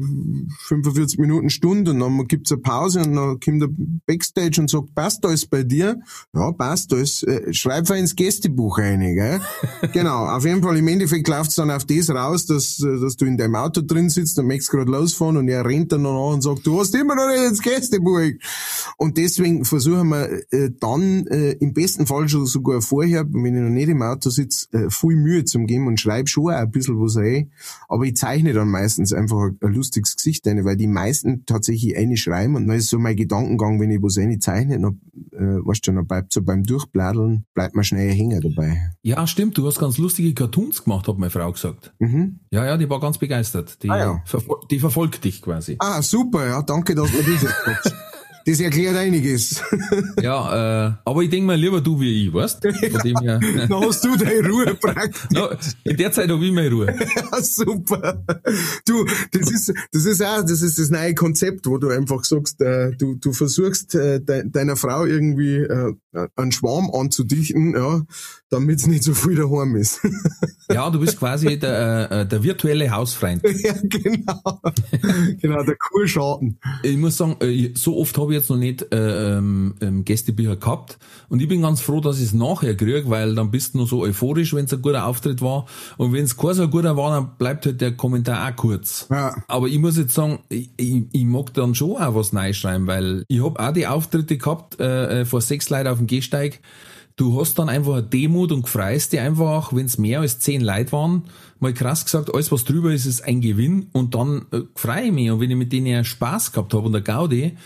[0.66, 3.68] 45 Minuten Stunde und dann gibt's eine Pause und dann kommt der
[4.04, 6.00] Backstage und sagt, passt alles bei dir?
[6.34, 7.22] Ja, passt alles.
[7.22, 9.40] Äh, schreib ins Gästebuch rein, gell?
[9.92, 13.36] genau, auf jeden Fall im Endeffekt läuft's dann auf das raus, dass, dass du in
[13.36, 16.42] deinem Auto drin sitzt und möchtest gerade losfahren und er rennt dann noch an und
[16.42, 18.20] sagt, du hast immer noch nicht ins Gästebuch.
[18.96, 23.62] Und deswegen versuchen wir äh, dann äh, im besten Fall schon sogar vorher, wenn ich
[23.62, 26.70] noch nicht im Auto sitze, äh, viel Mühe zum geben und schreibe schon auch ein
[26.70, 27.50] bisschen was rein.
[27.88, 32.16] Aber ich zeichne dann meistens einfach ein lustiges Gesicht rein, weil die meisten tatsächlich eine
[32.16, 35.00] schreiben und dann ist so mein Gedankengang, wenn ich was rein zeichne, dann,
[35.32, 38.92] äh, weißt du, dann bleibt so beim Durchbladeln, bleibt man schnell hängen dabei.
[39.02, 41.92] Ja, stimmt, du hast ganz lustige Cartoons gemacht, hat meine Frau gesagt.
[41.98, 42.40] Mhm.
[42.50, 43.82] Ja, ja, die war ganz begeistert.
[43.82, 44.22] Die, ah, ja.
[44.24, 45.76] verfol die verfolgt dich quasi.
[45.80, 47.92] Ah, super, ja, danke, dass du das.
[48.44, 49.62] Das erklärt einiges.
[50.20, 52.62] Ja, äh, aber ich denke mal lieber du wie ich, weißt?
[52.62, 53.40] Dem her.
[53.68, 55.30] Dann hast du deine Ruhe praktisch.
[55.30, 55.48] No,
[55.84, 56.94] in der Zeit habe ich meine Ruhe.
[57.16, 58.22] ja, super.
[58.86, 62.60] Du, das ist, das ist auch, das ist das neue Konzept, wo du einfach sagst,
[62.60, 65.94] äh, du, du versuchst äh, de, deiner Frau irgendwie äh,
[66.36, 68.02] einen Schwarm anzudichten, ja,
[68.50, 70.00] damit es nicht so viel daheim ist.
[70.70, 73.42] ja, du bist quasi der, äh, der virtuelle Hausfreund.
[73.44, 74.60] ja, genau.
[75.40, 76.58] genau, der Kurschaden.
[76.82, 80.56] Ich muss sagen, äh, so oft habe ich jetzt noch nicht äh, ähm, ähm, Gästebücher
[80.56, 83.78] gehabt und ich bin ganz froh, dass ich es nachher kriege, weil dann bist du
[83.78, 85.66] noch so euphorisch, wenn es ein guter Auftritt war
[85.96, 89.06] und wenn es kein so guter war, dann bleibt halt der Kommentar auch kurz.
[89.10, 89.34] Ja.
[89.48, 92.86] Aber ich muss jetzt sagen, ich, ich, ich mag dann schon auch was neu schreiben,
[92.86, 96.60] weil ich habe auch die Auftritte gehabt äh, äh, vor sechs Leuten auf dem Gehsteig
[97.16, 100.60] du hast dann einfach eine Demut und freust dich einfach, wenn es mehr als zehn
[100.60, 101.24] Leute waren,
[101.60, 105.12] mal krass gesagt, alles was drüber ist, ist ein Gewinn und dann äh, freue ich
[105.12, 105.30] mich.
[105.30, 107.56] Und wenn ich mit denen ja Spaß gehabt habe und der Gaudi,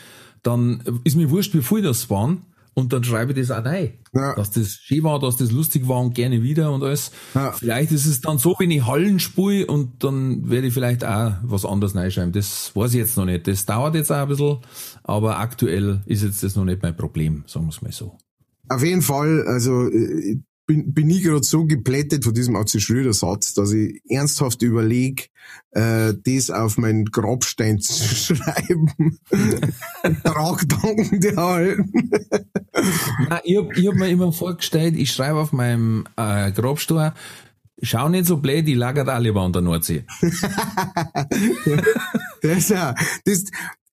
[0.46, 2.42] dann ist mir wurscht, wie viel das waren.
[2.78, 3.94] Und dann schreibe ich das auch rein.
[4.12, 4.34] Ja.
[4.34, 7.10] Dass das schön war, dass das lustig war und gerne wieder und alles.
[7.34, 7.52] Ja.
[7.52, 11.32] Vielleicht ist es dann so, wenn ich Hallen spule und dann werde ich vielleicht auch
[11.42, 12.32] was anderes reinschreiben.
[12.32, 13.48] Das weiß ich jetzt noch nicht.
[13.48, 14.58] Das dauert jetzt auch ein bisschen,
[15.04, 18.18] aber aktuell ist jetzt das noch nicht mein Problem, sagen wir es mal so.
[18.68, 23.12] Auf jeden Fall, also äh, bin, bin ich gerade so geplättet von diesem AC Schröder
[23.12, 25.24] Satz, dass ich ernsthaft überlege,
[25.70, 29.18] äh, das auf meinen Grabstein zu schreiben.
[30.24, 32.10] Tragdanken dir halten.
[33.28, 37.12] Nein, ich habe ich hab mir immer vorgestellt, ich schreibe auf meinem äh, Grabstein,
[37.80, 40.04] schau nicht so blöd, ich lagert alle an der Nordsee.
[42.42, 42.94] das, ja,
[43.24, 43.44] das,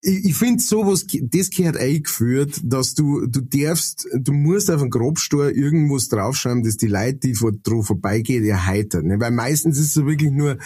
[0.04, 4.92] ich, ich finde sowas, das gehört eingeführt, dass du, du darfst, du musst auf einen
[4.92, 9.08] Grabstor irgendwas draufschreiben, dass die Leute, die vor, drauf vorbeigehen, erheitern.
[9.08, 9.20] Ne?
[9.20, 10.58] Weil meistens ist es wirklich nur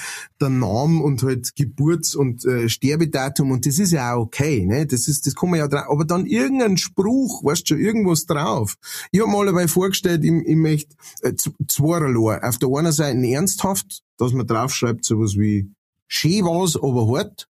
[0.41, 4.87] der Name und halt Geburts- und äh, Sterbedatum und das ist ja auch okay, ne?
[4.87, 5.85] Das ist, das kann man ja drauf.
[5.89, 8.75] Aber dann irgendein Spruch, weißt du schon, irgendwas drauf.
[9.11, 11.33] Ich habe mal dabei vorgestellt, ich, ich möchte äh,
[11.67, 12.41] zweierlei.
[12.41, 15.69] Auf der einen Seite ernsthaft, dass man draufschreibt, sowas wie
[16.07, 17.47] schön war's, aber hart.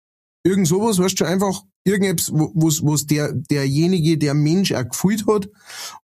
[0.46, 5.50] Irgend sowas, weißt du, einfach irgendetwas, was, was der, derjenige, der Mensch auch gefühlt hat.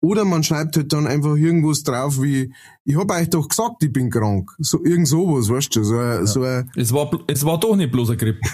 [0.01, 2.53] Oder man schreibt halt dann einfach irgendwas drauf wie,
[2.85, 4.51] ich hab euch doch gesagt, ich bin krank.
[4.59, 6.27] So, irgend sowas, weißt du, so, ja.
[6.27, 8.41] so ein es war, es war doch nicht bloß ein Grip.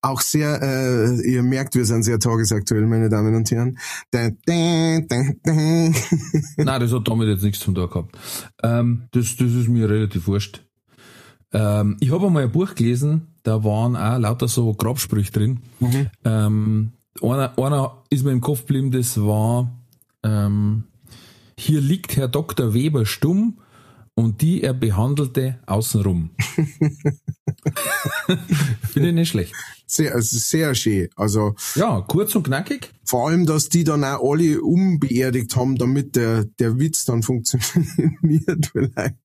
[0.00, 3.78] auch sehr, äh, ihr merkt, wir sind sehr tagesaktuell, meine Damen und Herren.
[4.12, 5.06] Nein,
[6.56, 8.16] das hat damit jetzt nichts zum tun gehabt.
[8.62, 10.64] Ähm, das, das ist mir relativ wurscht.
[11.52, 15.60] Ähm, ich habe einmal ein Buch gelesen, da waren auch lauter so Grabsprüche drin.
[15.80, 16.10] Mhm.
[16.24, 19.70] Ähm, einer, einer ist mir im Kopf geblieben, das war,
[20.22, 20.84] ähm,
[21.58, 22.74] hier liegt Herr Dr.
[22.74, 23.58] Weber stumm
[24.14, 26.30] und die er behandelte außenrum.
[28.92, 29.54] Finde ich nicht schlecht.
[29.86, 31.08] Sehr, also sehr schön.
[31.16, 31.54] Also.
[31.74, 32.90] Ja, kurz und knackig.
[33.04, 38.66] Vor allem, dass die dann auch alle umbeerdigt haben, damit der, der Witz dann funktioniert
[38.72, 39.16] vielleicht.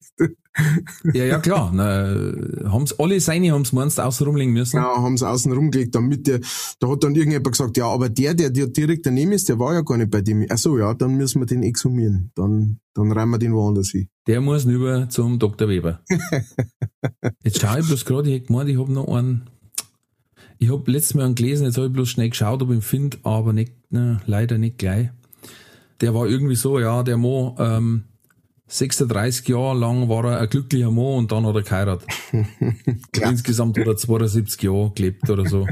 [1.13, 1.71] Ja, ja, klar.
[1.73, 4.77] Na, haben's, alle seine haben's meinst außen rumlegen müssen.
[4.77, 6.39] Ja, haben's außen rumgelegt, damit der,
[6.79, 9.73] da hat dann irgendjemand gesagt, ja, aber der, der dir direkt daneben ist, der war
[9.73, 10.45] ja gar nicht bei dem.
[10.49, 12.31] Ach so, ja, dann müssen wir den exhumieren.
[12.35, 14.09] Dann, dann reimen wir den woanders hin.
[14.27, 15.69] Der muss rüber zum Dr.
[15.69, 16.01] Weber.
[17.43, 19.49] Jetzt schau ich bloß gerade, ich hätte gemeint, ich hab noch einen,
[20.57, 22.81] ich hab letztes Mal einen gelesen, jetzt habe ich bloß schnell geschaut, ob ich ihn
[22.81, 25.09] finde, aber nicht, na, leider nicht gleich.
[26.01, 28.03] Der war irgendwie so, ja, der Mo, ähm,
[28.67, 32.09] 36 Jahre lang war er ein glücklicher Mann und dann hat er geheiratet.
[33.21, 35.65] Insgesamt hat er 72 Jahre gelebt oder so.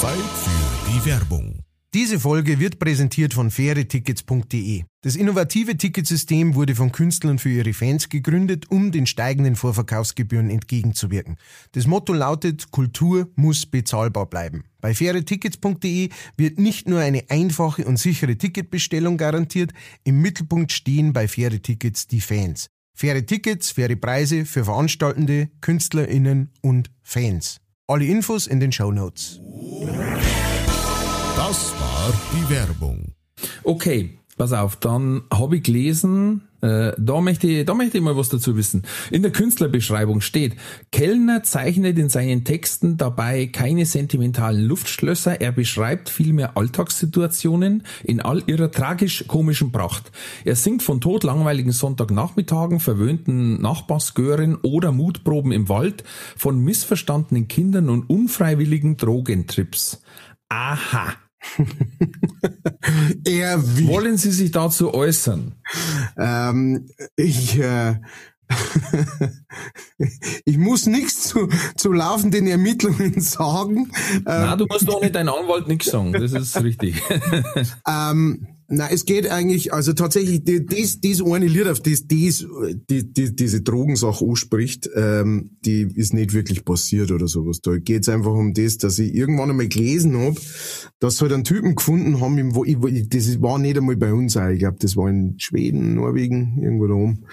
[0.00, 1.62] Zeit für die Werbung.
[1.94, 4.84] Diese Folge wird präsentiert von fairetickets.de.
[5.02, 11.36] Das innovative Ticketsystem wurde von Künstlern für ihre Fans gegründet, um den steigenden Vorverkaufsgebühren entgegenzuwirken.
[11.72, 14.64] Das Motto lautet, Kultur muss bezahlbar bleiben.
[14.82, 19.72] Bei fairetickets.de wird nicht nur eine einfache und sichere Ticketbestellung garantiert,
[20.02, 22.66] im Mittelpunkt stehen bei Faire Tickets die Fans.
[22.92, 27.60] Faire Tickets, faire Preise für Veranstaltende, KünstlerInnen und Fans.
[27.86, 29.40] Alle Infos in den Show Notes.
[31.36, 33.14] Das war die Werbung.
[33.62, 38.16] Okay, pass auf, dann habe ich gelesen, äh, da, möchte ich, da möchte ich mal
[38.16, 38.82] was dazu wissen.
[39.10, 40.54] In der Künstlerbeschreibung steht,
[40.92, 48.42] Kellner zeichnet in seinen Texten dabei keine sentimentalen Luftschlösser, er beschreibt vielmehr Alltagssituationen in all
[48.46, 50.12] ihrer tragisch-komischen Pracht.
[50.44, 56.04] Er singt von todlangweiligen Sonntagnachmittagen, verwöhnten Nachbarsgören oder Mutproben im Wald,
[56.36, 60.02] von missverstandenen Kindern und unfreiwilligen Drogentrips.
[60.48, 61.14] Aha.
[63.24, 63.88] er wie.
[63.88, 65.54] Wollen Sie sich dazu äußern?
[66.16, 67.96] Ähm, ich, äh,
[70.44, 73.90] ich muss nichts zu, zu laufenden Ermittlungen sagen.
[74.24, 76.12] Na, du musst doch nicht deinen Anwalt nichts sagen.
[76.12, 77.02] Das ist richtig.
[77.88, 82.46] ähm, na, es geht eigentlich, also tatsächlich, die, dies, dies eine Lied, auf das dies,
[82.88, 87.60] die, die, diese Drogensache anspricht, ähm, die ist nicht wirklich passiert oder sowas.
[87.60, 90.38] Da geht's einfach um das, dass ich irgendwann einmal gelesen hab,
[91.00, 92.78] dass sie halt einen Typen gefunden haben, wo ich,
[93.10, 96.94] das war nicht einmal bei uns ich glaube, das war in Schweden, Norwegen, irgendwo da
[96.94, 97.26] oben,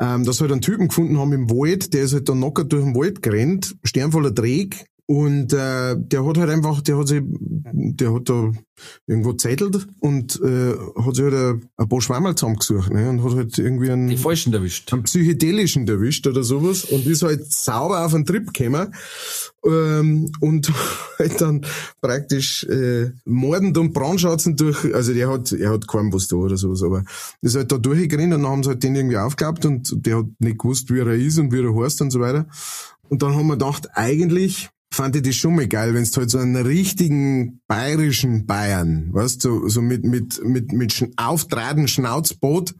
[0.00, 2.64] ähm, dass sie halt einen Typen gefunden haben im Wald, der ist halt dann knocker
[2.64, 7.20] durch den Wald gerannt, sternvoller Träg, und äh, der hat halt einfach, der hat sich,
[7.24, 8.52] der hat da
[9.08, 10.72] irgendwo zettelt und äh,
[11.04, 13.10] hat sich halt ein, ein paar Schwammerl zusammengesucht ne?
[13.10, 14.92] und hat halt irgendwie einen, Die falschen erwischt.
[14.92, 18.94] einen psychedelischen erwischt oder sowas und ist halt sauber auf einen Trip gekommen
[19.66, 20.72] ähm, und
[21.18, 21.66] halt dann
[22.00, 26.56] praktisch äh, mordend und brandschatzen durch, also der hat, er hat keinen was da oder
[26.56, 27.02] sowas, aber
[27.40, 30.26] ist halt da durchgerannt und dann haben sie halt den irgendwie aufgehabt und der hat
[30.38, 32.46] nicht gewusst, wie er ist und wie er heißt und so weiter.
[33.08, 36.30] Und dann haben wir gedacht, eigentlich fand ich das schon mal geil, wenn es halt
[36.30, 42.74] so einen richtigen bayerischen Bayern, weißt du, so, so mit mit mit mit auftraten Schnauzboot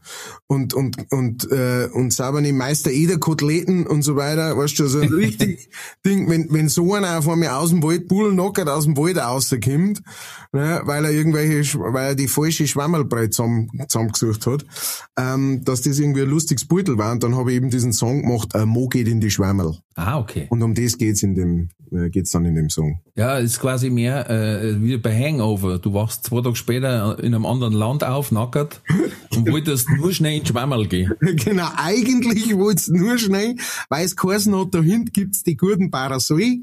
[0.47, 4.99] und und und äh, und saubere Meister Eder Koteletten und so weiter, weißt du, so
[4.99, 5.69] ein richtig
[6.05, 10.01] Ding, wenn wenn so einer auf einmal aus dem Wald Bullennockert aus dem Wald rauskommt,
[10.51, 14.65] ne, weil er irgendwelche weil er die falsche Schwammerlbrei zusammen, zusammengesucht hat,
[15.17, 18.23] ähm, dass das irgendwie ein lustiges Beutel war und dann habe ich eben diesen Song
[18.23, 19.77] gemacht, äh, Mo geht in die Schwammerl.
[19.95, 20.47] Ah, okay.
[20.49, 23.01] Und um das geht's in dem äh, geht's dann in dem Song.
[23.15, 25.79] Ja, ist quasi mehr äh, wie bei Hangover.
[25.79, 28.81] Du wachst zwei Tage später in einem anderen Land auf, nackert,
[29.35, 31.13] und wolltest nur schnell in Schwammerl gehen.
[31.19, 33.55] genau, eigentlich wollt's nur schnell,
[33.89, 36.59] weil es geheißen hat, da hinten gibt's die guten Parasol,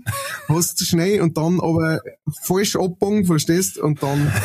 [0.49, 2.01] hast du schnell und dann aber
[2.43, 4.33] falsch abbogen, verstehst, und dann...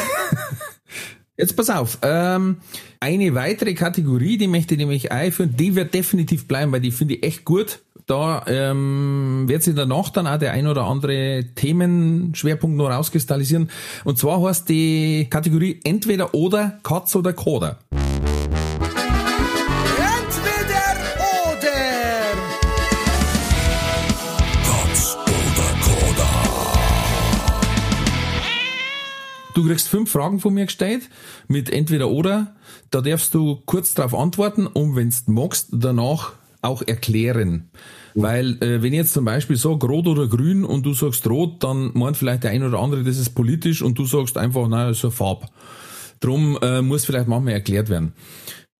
[1.35, 2.57] Jetzt pass auf, ähm,
[2.99, 7.15] eine weitere Kategorie, die möchte ich nämlich einführen, die wird definitiv bleiben, weil die finde
[7.15, 7.79] ich echt gut.
[8.05, 13.69] Da ähm, wird sich danach dann auch der ein oder andere Themenschwerpunkt noch rauskristallisieren.
[14.03, 17.77] Und zwar heißt die Kategorie entweder oder, Katz oder Koder.
[17.91, 18.33] Entweder
[21.47, 21.71] oder.
[29.53, 31.03] Du kriegst fünf Fragen von mir gestellt
[31.47, 32.53] mit entweder oder.
[32.91, 36.33] Da darfst du kurz darauf antworten und wenn du magst, danach
[36.63, 37.69] auch erklären.
[38.15, 41.63] Weil äh, wenn ich jetzt zum Beispiel sage rot oder grün und du sagst rot,
[41.63, 44.97] dann meint vielleicht der ein oder andere, das ist politisch und du sagst einfach, das
[44.97, 45.47] ist eine Farbe.
[46.19, 48.13] Drum äh, muss vielleicht manchmal erklärt werden.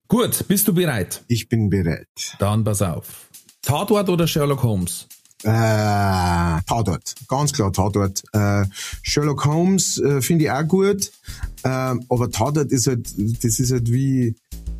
[0.07, 1.23] Gut, bist du bereit?
[1.27, 2.07] Ich bin bereit.
[2.39, 3.29] Dann pass auf.
[3.63, 5.07] Tatort oder Sherlock Holmes?
[5.43, 8.23] Äh, Tatort, ganz klar Tatort.
[8.31, 8.65] Äh,
[9.01, 11.11] Sherlock Holmes äh, finde ich auch gut,
[11.63, 13.13] äh, aber Tatort ist halt,
[13.43, 14.35] das ist halt wie,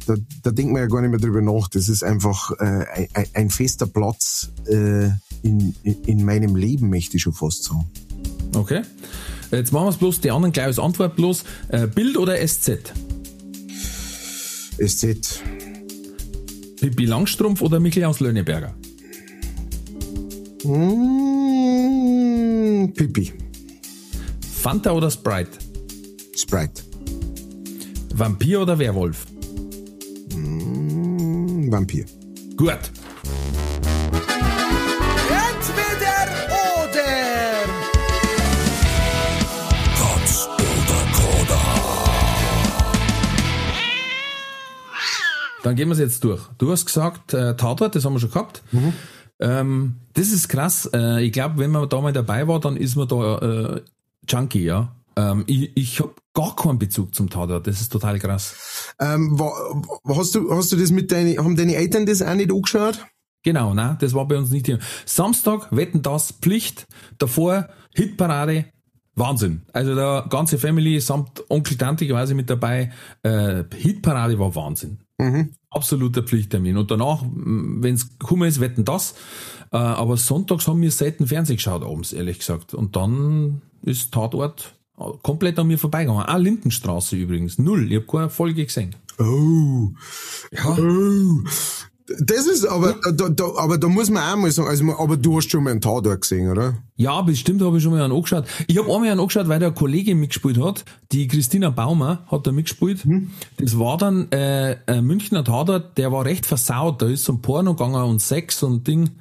[0.05, 1.67] da, da denkt man ja gar nicht mehr drüber nach.
[1.67, 5.09] Das ist einfach äh, ein, ein fester Platz äh,
[5.41, 7.85] in, in meinem Leben, möchte ich schon fast sagen.
[8.55, 8.81] Okay.
[9.51, 11.43] Jetzt machen wir es bloß, die anderen gleich als Antwort bloß.
[11.69, 12.91] Äh, Bild oder SZ?
[14.79, 15.41] SZ,
[16.79, 18.73] Pippi Langstrumpf oder Michael aus Löhneberger?
[20.63, 21.33] mm,
[22.93, 23.33] Pipi,
[24.51, 25.51] Fanta oder Sprite?
[26.35, 26.81] Sprite,
[28.15, 29.27] Vampir oder Werwolf?
[31.73, 32.05] Vampir.
[32.55, 32.91] Gut.
[35.27, 36.17] Entweder
[36.85, 37.13] oder.
[45.63, 46.41] Dann gehen wir es jetzt durch.
[46.59, 48.61] Du hast gesagt, äh, Tatort, das haben wir schon gehabt.
[49.39, 50.87] Ähm, das ist krass.
[50.93, 53.81] Äh, ich glaube, wenn man da mal dabei war, dann ist man da äh,
[54.29, 54.95] Junkie, ja.
[55.15, 57.67] Ähm, ich ich habe gar keinen Bezug zum Tatort.
[57.67, 58.93] Das ist total krass.
[58.99, 59.51] Ähm, wa,
[60.03, 63.05] wa, hast du, hast du das mit deinen, haben deine Eltern das auch nicht angeschaut?
[63.43, 63.97] Genau, ne?
[63.99, 64.79] Das war bei uns nicht hier.
[65.05, 68.65] Samstag, wetten das, Pflicht, davor, Hitparade,
[69.15, 69.63] Wahnsinn.
[69.73, 72.91] Also der ganze Family samt Onkel, Tante quasi mit dabei.
[73.21, 74.99] Äh, Hitparade war Wahnsinn.
[75.69, 76.77] Absoluter Pflichttermin.
[76.77, 79.13] Und danach, wenn es gekommen ist, wetten das.
[79.71, 82.73] Äh, aber sonntags haben wir selten Fernsehen geschaut abends, ehrlich gesagt.
[82.73, 84.75] Und dann ist Tatort
[85.21, 86.23] komplett an mir vorbeigegangen.
[86.23, 87.57] Auch Lindenstraße übrigens.
[87.57, 87.91] Null.
[87.91, 88.95] Ich habe keine Folge gesehen.
[89.19, 89.89] Oh.
[90.51, 90.77] Ja.
[90.77, 91.43] Oh.
[92.19, 95.37] Das ist aber, da, da, aber da muss man auch mal sagen, also, aber du
[95.37, 96.77] hast schon mal einen Tatort gesehen, oder?
[96.97, 98.45] Ja, bestimmt habe ich schon mal einen angeschaut.
[98.67, 100.83] Ich habe einmal einen angeschaut, weil der eine Kollegin mitgespielt hat.
[101.13, 103.03] Die Christina Baumer hat da mitgespielt.
[103.57, 107.01] Das war dann äh, ein Münchner Tatort, der war recht versaut.
[107.01, 109.11] Da ist so ein Porno gegangen und Sex und Ding.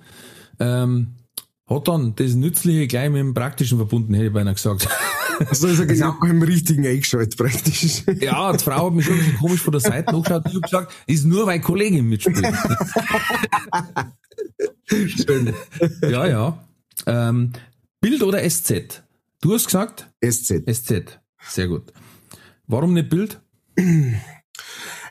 [0.59, 1.15] Ähm,
[1.77, 4.89] hat dann das Nützliche gleich mit dem Praktischen verbunden, hätte ich beinahe gesagt.
[5.49, 8.05] Also ist er genau beim richtigen eingeschaltet praktisch.
[8.21, 10.43] Ja, die Frau hat mich schon ein bisschen komisch von der Seite angeschaut.
[10.47, 12.47] Ich habe gesagt, ist nur, weil Kollegin mitspielt.
[14.87, 15.55] Schön.
[16.03, 16.65] ja, ja.
[17.07, 17.53] Ähm,
[18.01, 19.03] Bild oder SZ?
[19.41, 20.09] Du hast gesagt?
[20.25, 20.63] SZ.
[20.71, 21.21] SZ.
[21.49, 21.93] Sehr gut.
[22.67, 23.41] Warum nicht Bild?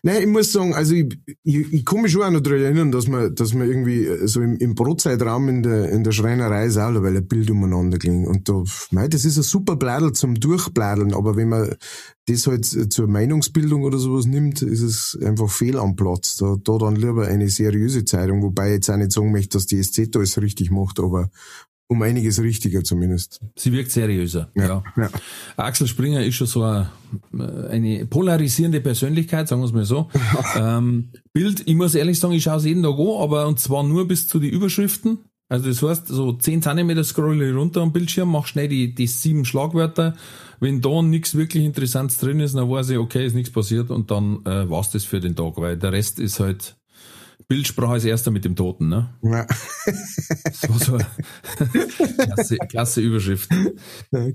[0.04, 3.08] Nein, ich muss sagen, also ich, ich, ich mich schon auch noch daran erinnern, dass
[3.08, 6.78] man, dass man irgendwie äh, so im, im Brotzeitraum in der, in der Schreinerei ist
[6.78, 8.26] auch weil ein Bild umeinander ging.
[8.26, 11.76] Und da, mei, das ist ein super Bladel zum Durchbladeln, aber wenn man
[12.26, 16.36] das halt zur Meinungsbildung oder sowas nimmt, ist es einfach fehl am Platz.
[16.38, 19.68] Da, da dann lieber eine seriöse Zeitung, wobei ich jetzt auch nicht sagen möchte, dass
[19.68, 21.30] die SZ alles richtig macht, aber
[21.92, 23.42] um einiges richtiger zumindest.
[23.58, 24.50] Sie wirkt seriöser.
[24.56, 24.82] Ja.
[24.96, 25.10] ja.
[25.58, 26.90] Axel Springer ist schon so eine,
[27.70, 30.10] eine polarisierende Persönlichkeit, sagen wir es mal so.
[30.56, 33.84] ähm, Bild, ich muss ehrlich sagen, ich schaue es jeden Tag an, aber und zwar
[33.84, 35.20] nur bis zu die Überschriften.
[35.50, 39.08] Also das heißt, so 10 cm scroll ich runter am Bildschirm, mach schnell die, die
[39.08, 40.16] sieben Schlagwörter.
[40.62, 44.12] Wenn da nichts wirklich Interessantes drin ist, dann weiß ich, okay, ist nichts passiert und
[44.12, 46.78] dann äh, war's das für den Tag, weil der Rest ist halt
[47.52, 49.10] Bildsprache als erster mit dem Toten, ne?
[49.24, 49.46] Ja.
[50.46, 50.98] Das war so
[52.24, 53.50] klasse, klasse Überschrift.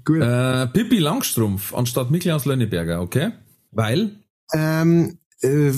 [0.04, 0.20] Gut.
[0.20, 3.32] Äh, Pippi Langstrumpf anstatt Miklaus Lönneberger, okay?
[3.70, 4.10] Weil,
[4.52, 5.72] Ähm, äh,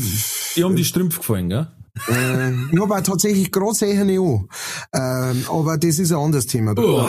[0.56, 1.68] die haben die Strümpfe gefallen, gell?
[2.08, 4.48] Äh, ich habe auch tatsächlich gerade nicht an.
[4.92, 6.74] Ähm, aber das ist ein anderes Thema.
[6.76, 7.08] Oh.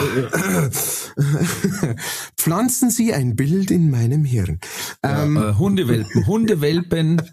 [2.36, 4.58] Pflanzen Sie ein Bild in meinem Hirn.
[5.02, 7.22] Ähm, Äh, Hundewelpen, Hundewelpen.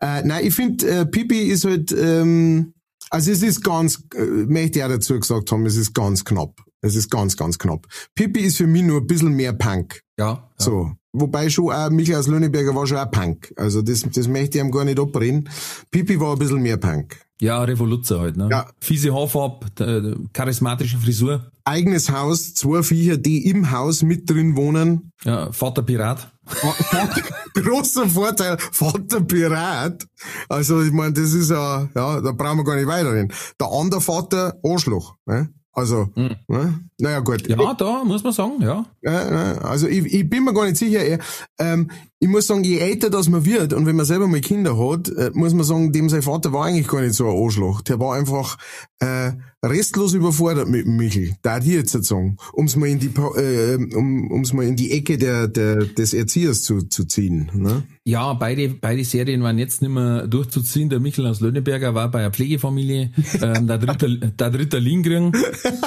[0.00, 2.74] Äh, nein, ich finde, äh, Pipi ist halt, ähm,
[3.10, 6.60] also es ist ganz, äh, möchte ich auch dazu gesagt haben, es ist ganz knapp.
[6.80, 7.86] Es ist ganz, ganz knapp.
[8.16, 10.02] Pipi ist für mich nur ein bisschen mehr Punk.
[10.18, 10.26] Ja.
[10.26, 10.50] ja.
[10.58, 10.92] So.
[11.12, 13.52] Wobei schon auch Michael Löhneberger war schon auch Punk.
[13.56, 15.48] Also das, das möchte ich ihm gar nicht abreden.
[15.90, 17.16] Pipi war ein bisschen mehr Punk.
[17.42, 18.48] Ja, Revoluzer halt, ne?
[18.50, 18.70] Ja.
[18.80, 21.50] Fiese Haarfarbe, äh, charismatische Frisur.
[21.64, 25.12] Eigenes Haus, zwei Viecher, die im Haus mit drin wohnen.
[25.24, 26.32] Ja, Vater Pirat.
[27.54, 30.06] Großer Vorteil, Vater Pirat.
[30.48, 33.32] Also ich meine, das ist ja, ja, da brauchen wir gar nicht weiterreden.
[33.60, 35.16] Der andere Vater, Arschloch.
[35.26, 35.52] Ne?
[35.74, 36.80] Also, ne?
[36.98, 37.48] naja gut.
[37.48, 38.84] Ja, da muss man sagen, ja.
[39.00, 41.18] Ja, also ich, ich bin mir gar nicht sicher.
[41.58, 41.90] Ähm,
[42.22, 45.08] ich muss sagen, je älter das man wird und wenn man selber mal Kinder hat,
[45.08, 47.80] äh, muss man sagen, dem sein Vater war eigentlich gar nicht so ein Arschloch.
[47.80, 48.58] Der war einfach
[49.00, 51.34] äh, restlos überfordert mit dem Michel.
[51.42, 54.92] Da ich jetzt jetzt sagen, um's mal in die äh, um um's mal in die
[54.92, 57.50] Ecke der, der des Erziehers zu, zu ziehen.
[57.54, 57.82] Ne?
[58.04, 60.90] Ja, beide, beide Serien waren jetzt nicht mehr durchzuziehen.
[60.90, 63.10] Der Michel aus Löhneberger war bei einer Pflegefamilie,
[63.42, 65.32] ähm, der dritte, der dritte Lindgren.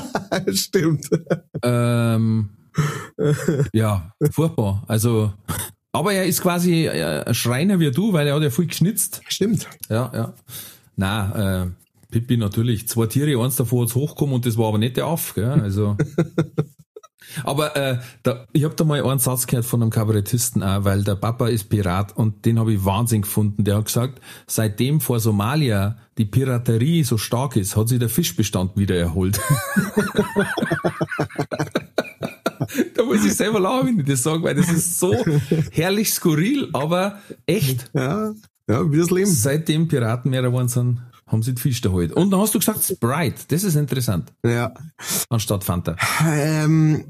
[0.52, 1.10] Stimmt.
[1.64, 2.50] Ähm,
[3.72, 4.84] ja, furchtbar.
[4.90, 5.32] Also,
[5.96, 9.22] aber er ist quasi äh, ein Schreiner wie du, weil er hat ja viel geschnitzt.
[9.28, 9.68] Stimmt.
[9.90, 10.34] Ja, ja.
[10.96, 11.68] Na, äh,
[12.12, 12.88] Pippi natürlich.
[12.88, 15.50] Zwei Tiere, eins davon hat's hochgekommen und das war aber nicht der Aff, gell?
[15.50, 15.98] Also.
[17.44, 21.04] Aber äh, da, ich habe da mal einen Satz gehört von einem Kabarettisten auch, weil
[21.04, 23.64] der Papa ist Pirat und den habe ich Wahnsinn gefunden.
[23.64, 28.78] Der hat gesagt, seitdem vor Somalia die Piraterie so stark ist, hat sich der Fischbestand
[28.78, 29.40] wieder erholt.
[32.96, 35.14] da muss ich selber lachen, wenn ich das sage, weil das ist so
[35.72, 37.90] herrlich skurril, aber echt.
[37.94, 38.34] Ja,
[38.70, 39.30] ja, wie das Leben.
[39.30, 42.12] Seitdem Piraten mehr geworden sind, haben sie die Fisch geholt.
[42.14, 44.74] Und dann hast du gesagt Sprite, das ist interessant, Ja.
[45.30, 45.96] anstatt Fanta.
[46.26, 47.04] Ähm,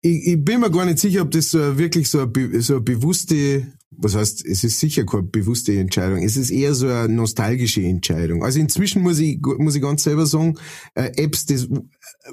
[0.00, 2.82] ich, ich bin mir gar nicht sicher, ob das so wirklich so eine, so eine
[2.82, 6.22] bewusste, was heißt, es ist sicher keine bewusste Entscheidung.
[6.22, 8.44] Es ist eher so eine nostalgische Entscheidung.
[8.44, 10.58] Also inzwischen muss ich, muss ich ganz selber sagen,
[10.94, 11.68] äh, Apps, das äh,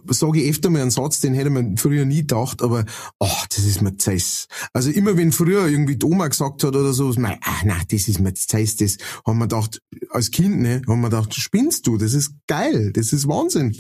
[0.10, 2.84] sage ich öfter mal einen Satz, den hätte man früher nie gedacht, aber
[3.20, 4.48] oh, das ist mir Zeiss.
[4.74, 8.10] Also immer wenn früher irgendwie die Oma gesagt hat oder so, mein, ah, nein, das
[8.10, 11.98] ist mir Zeiss, das haben wir gedacht, als Kind, ne, haben wir gedacht, spinnst du,
[11.98, 13.76] das ist geil, das ist Wahnsinn.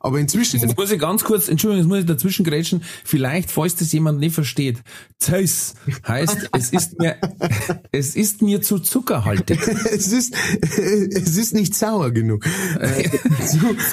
[0.00, 3.76] Aber inzwischen, Jetzt muss ich ganz kurz, Entschuldigung, jetzt muss ich dazwischen grätschen, vielleicht, falls
[3.76, 4.82] das jemand nicht versteht.
[5.18, 5.74] Zeus
[6.06, 7.11] heißt, es ist mir,
[7.92, 9.60] es ist mir zu zuckerhaltig.
[9.90, 12.44] es ist, es ist nicht sauer genug.
[12.80, 13.08] Äh,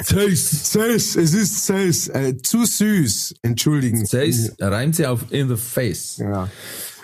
[0.03, 0.71] Zeus.
[0.71, 3.35] süß, es ist süß, äh, zu süß.
[3.41, 4.05] Entschuldigen.
[4.05, 6.17] Zeus reimt sie auf in the face.
[6.17, 6.49] Ja.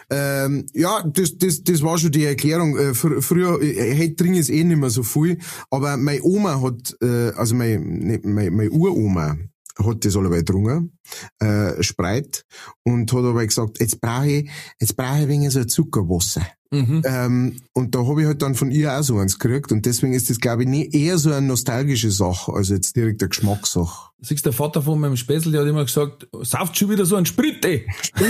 [0.09, 2.77] Ähm, ja, das, das, das war schon die Erklärung.
[2.77, 5.39] Äh, fr früher, äh, heute trinke ich es eh nicht mehr so viel,
[5.71, 9.37] aber meine Oma hat, äh, also meine, meine, meine Uroma
[9.77, 10.97] hat das allebei getrunken,
[11.39, 12.45] äh, Spreit,
[12.83, 14.49] und hat aber gesagt, jetzt brauche ich,
[14.79, 16.45] jetzt brauche ich wenig so Zuckerwasser.
[16.71, 17.01] Mhm.
[17.05, 20.13] Ähm, und da habe ich halt dann von ihr auch so eins gekriegt und deswegen
[20.13, 24.11] ist das, glaube ich, nie, eher so eine nostalgische Sache, als jetzt direkt eine Geschmackssache.
[24.21, 27.15] Siehst du, der Vater von meinem Späßel, der hat immer gesagt, sauft schon wieder so
[27.15, 27.83] ein Spritte.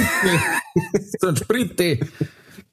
[1.19, 1.99] so ein Spritte.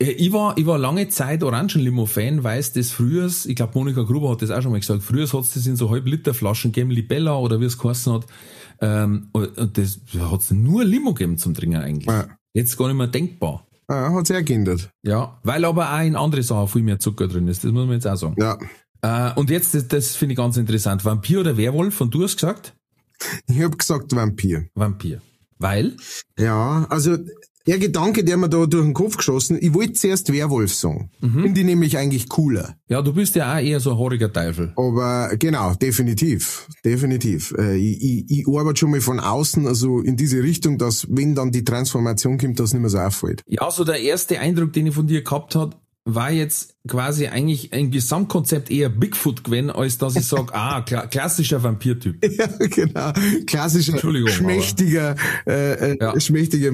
[0.03, 4.31] Ich war, ich war lange Zeit Orangenlimo-Fan, weil es das früher, ich glaube Monika Gruber
[4.31, 7.37] hat das auch schon mal gesagt, früher hat es das in so Halb-Liter-Flaschen gegeben, Libella
[7.39, 8.27] oder wie es geheißen hat.
[8.81, 12.07] Ähm, und das hat es nur Limo gegeben zum Trinken eigentlich.
[12.07, 12.27] Ja.
[12.53, 13.67] Jetzt gar nicht mehr denkbar.
[13.87, 14.91] Ah, hat sich geändert.
[15.03, 17.95] Ja, weil aber auch in andere Sachen viel mehr Zucker drin ist, das muss man
[17.95, 18.35] jetzt auch sagen.
[18.39, 18.59] Ja.
[19.03, 21.05] Äh, und jetzt, das, das finde ich ganz interessant.
[21.05, 22.01] Vampir oder Werwolf?
[22.01, 22.75] Und du hast gesagt?
[23.47, 24.67] Ich habe gesagt Vampir.
[24.75, 25.21] Vampir.
[25.59, 25.97] Weil?
[26.39, 27.19] Ja, also
[27.67, 31.11] der Gedanke, der mir da durch den Kopf geschossen, ich wollte zuerst Werwolf sagen.
[31.21, 32.77] Finde ich nämlich eigentlich cooler.
[32.89, 34.73] Ja, du bist ja auch eher so ein haariger Teufel.
[34.77, 36.67] Aber genau, definitiv.
[36.85, 37.55] Definitiv.
[37.59, 41.35] Äh, ich, ich, ich arbeite schon mal von außen, also in diese Richtung, dass wenn
[41.35, 43.43] dann die Transformation kommt, das nicht mehr so auffällt.
[43.47, 47.73] Ja, so der erste Eindruck, den ich von dir gehabt hat, war jetzt quasi eigentlich
[47.73, 52.17] ein Gesamtkonzept eher Bigfoot gewesen, als dass ich sage, ah, kla klassischer Vampirtyp.
[52.39, 53.13] Ja, genau.
[53.47, 53.99] Klassischer,
[54.29, 56.19] schmächtiger, äh, äh, Ja.
[56.19, 56.73] schmächtiger.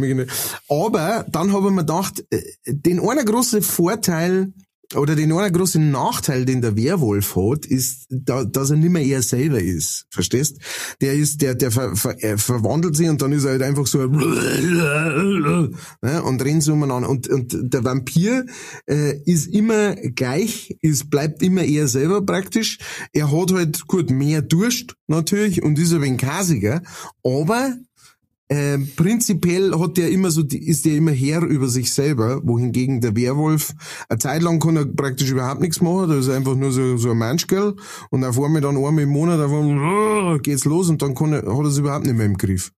[0.68, 4.52] Aber dann habe ich mir gedacht, äh, den einen großen Vorteil
[4.94, 9.04] oder den einen großen Nachteil, den der Werwolf hat, ist, da, dass er nicht mehr
[9.04, 10.06] er selber ist.
[10.10, 10.58] Verstehst?
[11.00, 13.86] Der ist, der, der ver, ver, er verwandelt sich und dann ist er halt einfach
[13.86, 15.70] so ne,
[16.22, 17.08] und rennt so umeinander.
[17.10, 18.46] Und, und der Vampir
[18.86, 22.78] äh, ist immer gleich, ist, bleibt immer er selber praktisch.
[23.12, 26.82] Er hat halt gut mehr Durst natürlich und ist ein wenig kasiger,
[27.22, 27.76] aber
[28.50, 33.14] ähm, prinzipiell hat der immer so, ist der immer Herr über sich selber, wohingegen der
[33.14, 33.74] Werwolf,
[34.08, 36.96] eine Zeit lang kann er praktisch überhaupt nichts machen, da ist er einfach nur so,
[36.96, 37.76] so ein Menschgirl
[38.10, 41.46] und auf einmal dann einmal im Monat einfach, geht's los und dann kann er, hat
[41.46, 42.72] er es überhaupt nicht mehr im Griff.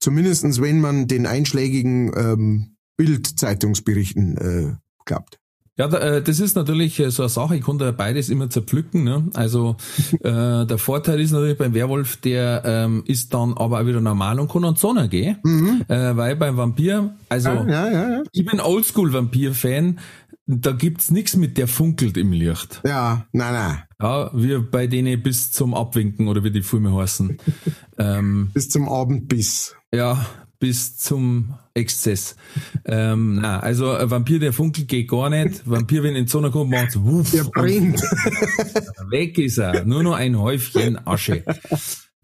[0.00, 5.41] Zumindestens wenn man den einschlägigen ähm, Bild-Zeitungsberichten äh, glaubt.
[5.82, 9.02] Ja, äh, das ist natürlich äh, so eine Sache, ich konnte beides immer zerpflücken.
[9.02, 9.28] Ne?
[9.34, 9.76] Also
[10.20, 14.38] äh, der Vorteil ist natürlich beim Werwolf, der ähm, ist dann aber auch wieder normal
[14.38, 15.38] und kann an die Sonne gehen.
[15.42, 15.82] Mhm.
[15.88, 19.98] Äh, weil beim Vampir, also ja, ja, ja, ich bin Oldschool-Vampir-Fan,
[20.46, 22.80] da gibt's nichts mit der funkelt im Licht.
[22.84, 23.82] Ja, nein, nein.
[24.00, 27.38] Ja, wir bei denen bis zum Abwinken oder wie die Filme heißen.
[27.98, 29.74] ähm, bis zum Abendbiss.
[29.92, 30.26] Ja,
[30.62, 32.36] bis zum Exzess.
[32.84, 35.68] ähm, na, also Vampir, der funkelt, geht gar nicht.
[35.68, 37.32] Vampir, wenn in die Sonne kommt, macht's wuff.
[37.32, 38.00] Der brennt.
[39.10, 39.84] Weg ist er.
[39.84, 41.42] Nur noch ein Häufchen Asche.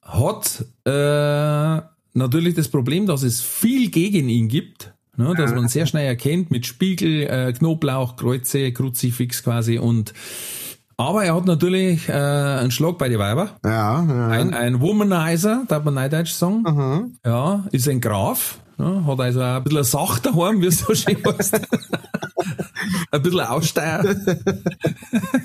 [0.02, 1.82] Hat äh,
[2.16, 4.94] natürlich das Problem, dass es viel gegen ihn gibt.
[5.16, 10.14] Ne, dass man sehr schnell erkennt mit Spiegel, äh, Knoblauch, Kreuze, Kruzifix quasi und
[10.98, 13.50] aber er hat natürlich äh, einen Schlag bei den Weiber.
[13.64, 14.28] Ja, ja.
[14.28, 16.62] Ein, ein Womanizer, darf man Neudeutsch sagen.
[16.62, 17.18] Mhm.
[17.24, 18.58] Ja, ist ein Graf.
[18.78, 21.54] Ja, hat also ein bisschen eine Sache daheim, wie es so schön heißt.
[23.10, 24.04] ein bisschen Aussteier.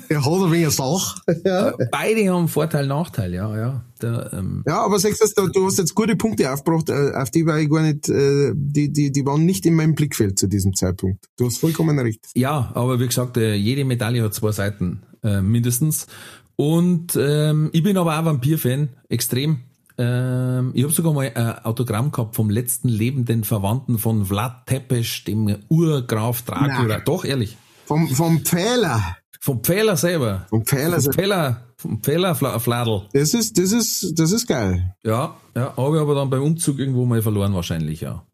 [0.08, 1.20] er hat ein wenig Sache.
[1.44, 1.74] Ja.
[1.90, 3.84] Beide haben Vorteil, Nachteil, ja, ja.
[4.00, 7.46] Der, ähm ja, aber sagst du, du hast jetzt gute Punkte aufgebracht, äh, auf die
[7.46, 10.74] war ich gar nicht, äh, die, die, die waren nicht in meinem Blickfeld zu diesem
[10.74, 11.24] Zeitpunkt.
[11.36, 12.20] Du hast vollkommen recht.
[12.34, 15.02] Ja, aber wie gesagt, äh, jede Medaille hat zwei Seiten.
[15.22, 16.06] Äh, mindestens.
[16.56, 19.60] Und ähm, ich bin aber auch Vampir-Fan, extrem.
[19.96, 25.24] Ähm, ich habe sogar mal ein Autogramm gehabt vom letzten lebenden Verwandten von Vlad Tepes,
[25.24, 27.00] dem Urgraf Dracula.
[27.00, 27.56] Doch, ehrlich.
[27.86, 29.16] Vom, vom Pfähler.
[29.40, 30.46] Vom Pfähler selber.
[30.48, 33.02] Vom Pfähler vom Pfähler, vom Pfähler Fladel.
[33.12, 34.94] Das ist, das ist, das ist geil.
[35.04, 38.24] Ja, ja, habe ich aber dann beim Umzug irgendwo mal verloren wahrscheinlich, ja.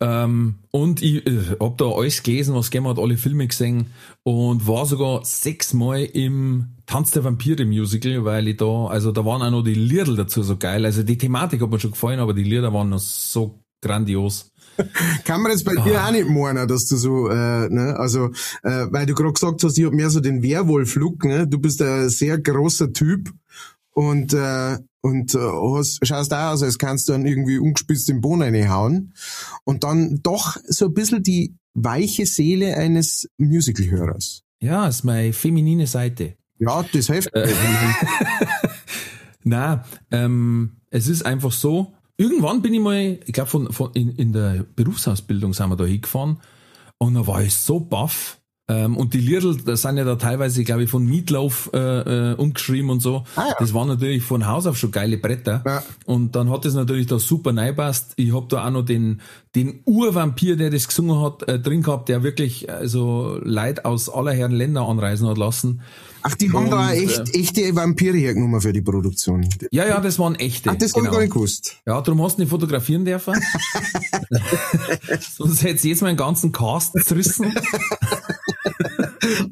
[0.00, 3.86] Ähm, und ich äh, hab da alles gelesen, was gegeben hat, alle Filme gesehen
[4.22, 9.42] und war sogar sechsmal im Tanz der Vampire Musical, weil ich da, also da waren
[9.42, 10.84] auch noch die Lieder dazu so geil.
[10.84, 14.52] Also die Thematik hat mir schon gefallen, aber die Lieder waren noch so grandios.
[15.24, 18.26] Kann man jetzt bei dir auch nicht meinen, dass du so, äh, ne, also,
[18.62, 21.48] äh, weil du gerade gesagt hast, ich hab mehr so den Werwolf-Look, ne?
[21.48, 23.32] Du bist ein sehr großer Typ
[23.98, 28.20] und äh, und äh, hast, schaust auch aus, als kannst du dann irgendwie ungespitzt den
[28.20, 29.12] Boden reinhauen
[29.64, 34.42] und dann doch so ein bisschen die weiche Seele eines Musical-Hörers.
[34.60, 36.36] Ja, ist meine feminine Seite.
[36.58, 37.34] Ja, das hilft.
[37.34, 37.52] Äh,
[39.44, 44.10] Na, ähm, es ist einfach so, irgendwann bin ich mal, ich glaube von, von in,
[44.10, 46.38] in der Berufsausbildung sind wir da hingefahren
[46.98, 48.40] und da war ich so baff,
[48.70, 52.34] ähm, und die Liedl, das sind ja da teilweise, glaube ich, von Meatloaf äh, äh,
[52.34, 53.24] umgeschrieben und so.
[53.34, 53.54] Ah, ja.
[53.58, 55.62] Das waren natürlich von Haus auf schon geile Bretter.
[55.64, 55.82] Ja.
[56.04, 58.12] Und dann hat es natürlich da super neipasst.
[58.16, 59.22] Ich hab da auch noch den,
[59.54, 64.32] den Urvampir, der das gesungen hat, äh, drin gehabt, der wirklich also Leid aus aller
[64.32, 65.80] Herren Länder anreisen hat lassen.
[66.20, 69.48] Ach, die haben und, da echt, äh, echte Vampire hergenommen für die Produktion.
[69.70, 70.68] Ja, ja, das waren echte.
[70.70, 71.06] Ach, das genau.
[71.06, 71.76] habe gar nicht gewusst.
[71.86, 73.32] Ja, darum hast du nicht fotografieren dürfen.
[75.36, 77.54] Sonst hätte jetzt meinen ganzen Cast zerrissen.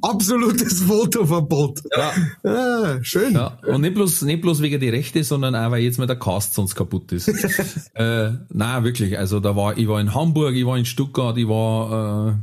[0.03, 1.83] Absolutes Fotoverbot.
[1.97, 2.13] Ja.
[2.51, 3.35] Ah, schön.
[3.35, 3.59] Ja.
[3.67, 6.55] Und nicht bloß, nicht bloß wegen die Rechte, sondern auch, weil jetzt mal der Cast
[6.55, 7.29] sonst kaputt ist.
[7.95, 9.19] äh, nein, wirklich.
[9.19, 12.37] Also da war, ich war in Hamburg, ich war in Stuttgart, ich war,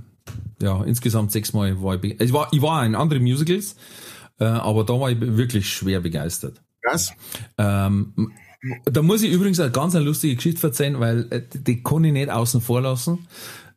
[0.62, 3.76] äh, ja, insgesamt sechsmal war ich, ich war, ich war in anderen Musicals,
[4.40, 6.62] äh, aber da war ich wirklich schwer begeistert.
[6.82, 7.14] Krass.
[7.58, 8.32] Ähm,
[8.86, 12.14] da muss ich übrigens eine ganz eine lustige Geschichte erzählen, weil äh, die kann ich
[12.14, 13.28] nicht außen vor lassen.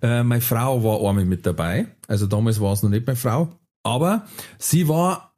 [0.02, 1.86] Äh, meine Frau war einmal mit dabei.
[2.08, 3.48] Also damals war es noch nicht meine Frau.
[3.82, 4.26] Aber
[4.58, 5.34] sie war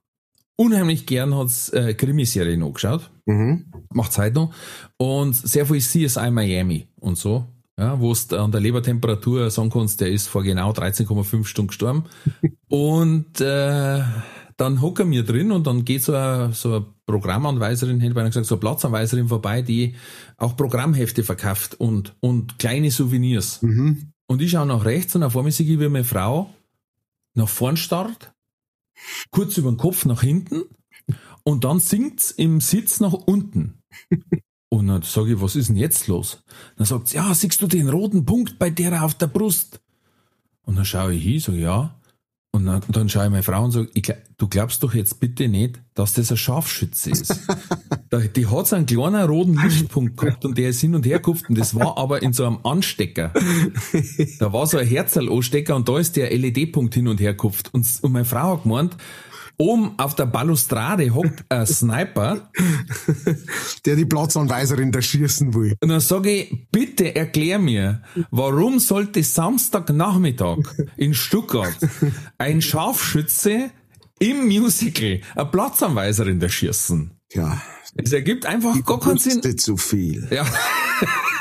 [0.57, 3.11] unheimlich gern, hat äh, Krimiserien angeschaut.
[3.27, 3.73] Mhm.
[3.93, 4.55] Macht heute noch.
[4.97, 7.47] Und sehr viel CSI Miami und so.
[7.79, 12.05] Ja, wo es an der Lebertemperatur sagen kannst, der ist vor genau 13,5 Stunden gestorben.
[12.69, 14.03] und äh,
[14.57, 18.47] dann hocken wir drin und dann geht so eine, so eine Programmanweiserin, hätte ich gesagt,
[18.47, 19.95] so eine Platzanweiserin vorbei, die
[20.37, 23.63] auch Programmhefte verkauft und, und kleine Souvenirs.
[23.63, 24.13] Mhm.
[24.29, 26.55] Und ich schaue nach rechts und auf einmal sehe ich, wie meine Frau
[27.35, 28.33] nach vorn starrt,
[29.31, 30.65] kurz über den Kopf nach hinten
[31.45, 33.83] und dann sinkt's im Sitz nach unten.
[34.71, 36.45] Und dann sage ich, was ist denn jetzt los?
[36.77, 39.81] Dann sagt sie, ja, siehst du den roten Punkt bei der auf der Brust?
[40.61, 41.98] Und dann schaue ich hin, sage ja.
[42.51, 45.49] Und dann, dann schaue ich meine Frau und sage, ich, du glaubst doch jetzt bitte
[45.49, 47.47] nicht, dass das ein Scharfschütze ist.
[48.37, 51.49] die hat so einen kleinen roten Lichtpunkt gehabt und der ist hin und her gekupft
[51.51, 53.33] und das war aber in so einem Anstecker.
[54.39, 57.73] Da war so ein Herzl-Anstecker und da ist der LED-Punkt hin und her gekupft.
[57.75, 58.97] Und, und meine Frau hat gemeint,
[59.59, 62.51] oben auf der Balustrade hockt ein Sniper
[63.85, 65.77] Der die Platzanweiserin da schießen will.
[65.83, 70.59] und dann sage ich, bitte erklär mir, warum sollte Samstagnachmittag
[70.97, 71.77] in Stuttgart
[72.39, 73.71] ein Scharfschütze
[74.21, 77.11] im Musical eine Platzanweiserin da schießen?
[77.33, 77.61] Ja.
[77.97, 79.59] Es ergibt einfach gar keinen Sinn.
[79.59, 80.29] Zu viel.
[80.31, 80.47] Ja.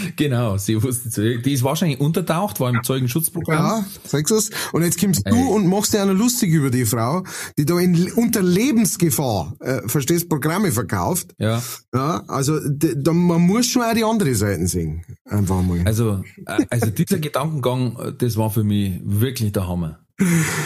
[0.16, 1.38] genau, sie wusste.
[1.38, 3.56] Die ist wahrscheinlich untertaucht, war im Zeugenschutzprogramm.
[3.56, 4.50] Ja, sagst du's?
[4.72, 7.24] Und jetzt kommst du und machst dir noch lustig über die Frau,
[7.58, 11.34] die da in, unter Lebensgefahr, äh, verstehst, Programme verkauft.
[11.38, 11.62] Ja.
[11.94, 15.04] Ja, also da, man muss schon auch die andere Seiten sehen.
[15.24, 15.82] Einfach mal.
[15.84, 20.03] Also, äh, also dieser Gedankengang, äh, das war für mich wirklich der Hammer.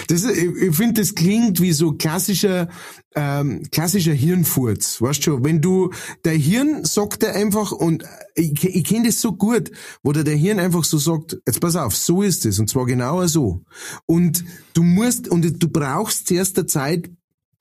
[0.09, 2.69] Das, ich ich finde, das klingt wie so klassischer,
[3.15, 5.01] ähm, klassischer Hirnfurz.
[5.01, 5.91] Weißt schon, wenn du,
[6.25, 9.71] der Hirn sagt dir einfach, und ich, ich kenne das so gut,
[10.03, 12.85] wo der, der Hirn einfach so sagt, jetzt pass auf, so ist es, und zwar
[12.85, 13.63] genauer so.
[14.05, 14.45] Und
[14.75, 17.11] du musst, und du brauchst zuerst der Zeit,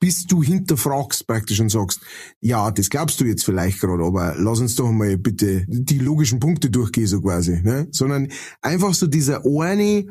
[0.00, 2.00] bis du hinterfragst praktisch und sagst,
[2.40, 6.38] ja, das glaubst du jetzt vielleicht gerade, aber lass uns doch mal bitte die logischen
[6.38, 7.88] Punkte durchgehen, so quasi, ne?
[7.90, 8.28] Sondern
[8.60, 10.06] einfach so dieser eine,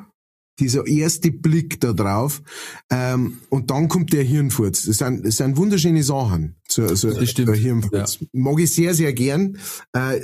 [0.60, 2.42] dieser erste Blick da drauf,
[2.90, 4.86] ähm, und dann kommt der Hirnfurz.
[4.86, 6.56] Das sind, das sind wunderschöne Sachen.
[6.70, 7.50] So, so Das stimmt.
[7.50, 8.20] der Hirnfurz.
[8.34, 9.58] Mag ich sehr, sehr gern.
[9.94, 10.20] Äh,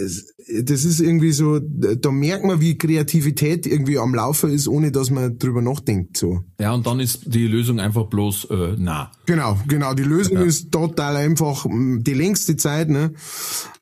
[0.61, 5.09] das ist irgendwie so, da merkt man, wie Kreativität irgendwie am Laufen ist, ohne dass
[5.09, 6.41] man drüber nachdenkt, so.
[6.59, 9.11] Ja, und dann ist die Lösung einfach bloß, äh, na.
[9.25, 9.93] Genau, genau.
[9.93, 13.13] Die Lösung ist total einfach die längste Zeit, ne?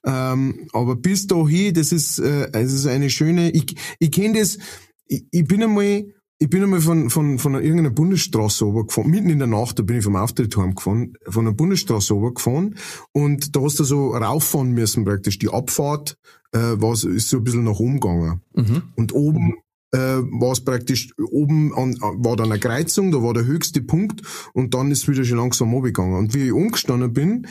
[0.06, 3.52] Ähm, aber bis dahin, das ist, äh, es ist eine schöne.
[3.52, 4.58] Ich, ich kenne das.
[5.08, 6.06] Ich, ich bin einmal,
[6.42, 9.84] ich bin einmal von von von einer, irgendeiner Bundesstraße runtergefahren, mitten in der Nacht, da
[9.84, 12.76] bin ich vom Auftritt heimgefahren, von einer Bundesstraße runtergefahren
[13.12, 15.38] und da hast du so rauffahren müssen praktisch.
[15.38, 16.18] Die Abfahrt
[16.52, 18.42] äh, war ist so ein bisschen nach oben gegangen.
[18.96, 19.54] Und oben
[19.92, 24.24] äh, war es praktisch, oben an, war dann eine Kreuzung, da war der höchste Punkt
[24.54, 26.18] und dann ist es wieder schon langsam runtergegangen.
[26.18, 27.46] Und wie ich umgestanden bin,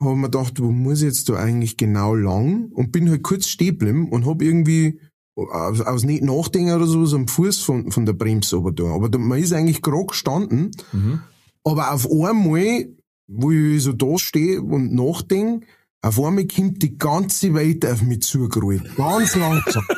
[0.00, 2.70] habe ich mir gedacht, wo muss ich jetzt da eigentlich genau lang?
[2.72, 4.98] Und bin halt kurz stehen geblieben und habe irgendwie
[5.48, 8.84] aus, aus nicht nachdenken oder sowas am Fuß von, von der Bremse da.
[8.84, 10.72] Aber da, man ist eigentlich gerade gestanden,
[11.64, 12.88] aber auf einmal,
[13.26, 15.66] wo ich so da stehe und nachdenke,
[16.02, 18.96] auf einmal kommt die ganze Welt auf mich zugerollt.
[18.96, 19.84] Ganz langsam.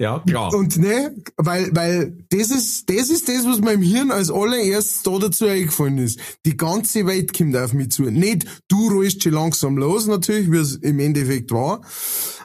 [0.00, 0.54] Ja, klar.
[0.54, 5.18] Und ne, weil, weil das ist, das ist das, was meinem Hirn als allererstes da
[5.18, 6.18] dazu eingefallen ist.
[6.46, 8.04] Die ganze Welt kommt auf mich zu.
[8.04, 11.82] Nicht, du rollst schon langsam los, natürlich, wie es im Endeffekt war.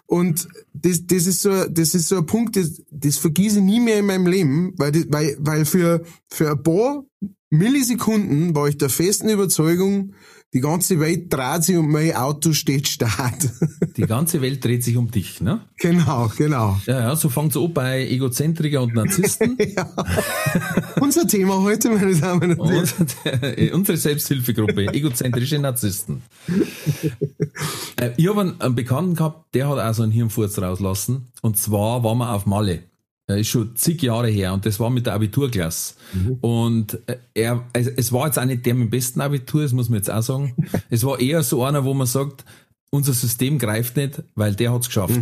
[0.06, 0.50] Und
[0.86, 4.00] das, das ist so, das ist so ein Punkt, das, das vergieße ich nie mehr
[4.00, 7.04] in meinem Leben, weil, das, weil, weil für, für ein paar
[7.50, 10.14] Millisekunden war ich der festen Überzeugung,
[10.56, 13.50] die ganze Welt dreht sich und mein Auto steht Start.
[13.98, 15.60] Die ganze Welt dreht sich um dich, ne?
[15.78, 16.80] genau, genau.
[16.86, 19.58] Ja, ja, so fängt's an bei Egozentriker und Narzissten.
[21.02, 23.58] Unser Thema heute, meine Damen und Herren.
[23.66, 26.22] Und unsere Selbsthilfegruppe, egozentrische Narzissten.
[27.98, 31.28] Äh, ich habe einen, einen Bekannten gehabt, der hat auch so einen Hirnfurz rauslassen.
[31.42, 32.84] Und zwar waren wir auf Malle.
[33.28, 35.96] Er ist schon zig Jahre her und das war mit der Abiturklasse.
[36.42, 39.74] Und äh, er, also es war jetzt auch nicht der mit dem besten Abitur, das
[39.74, 40.56] muss man jetzt auch sagen.
[40.90, 42.46] Es war eher so einer, wo man sagt,
[42.92, 45.20] unser System greift nicht, weil der hat's geschafft.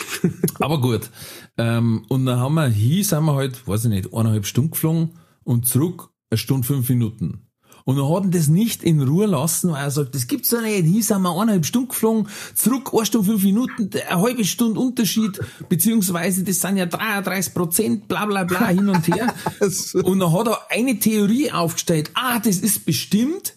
[0.60, 1.10] Aber gut.
[1.56, 5.10] Ähm, und dann haben wir, hier sind wir halt, weiß ich nicht, eineinhalb Stunden geflogen
[5.42, 7.47] und zurück eine Stunde fünf Minuten.
[7.88, 10.60] Und er hat ihn das nicht in Ruhe lassen, weil er sagt, das gibt's doch
[10.60, 10.84] nicht.
[10.84, 15.40] Hier sind wir eineinhalb Stunden geflogen, zurück eine Stunde fünf Minuten, eine halbe Stunde Unterschied,
[15.70, 19.34] beziehungsweise das sind ja 33 Prozent, bla bla bla, hin und her.
[20.02, 22.10] und dann hat er eine Theorie aufgestellt.
[22.12, 23.54] Ah, das ist bestimmt,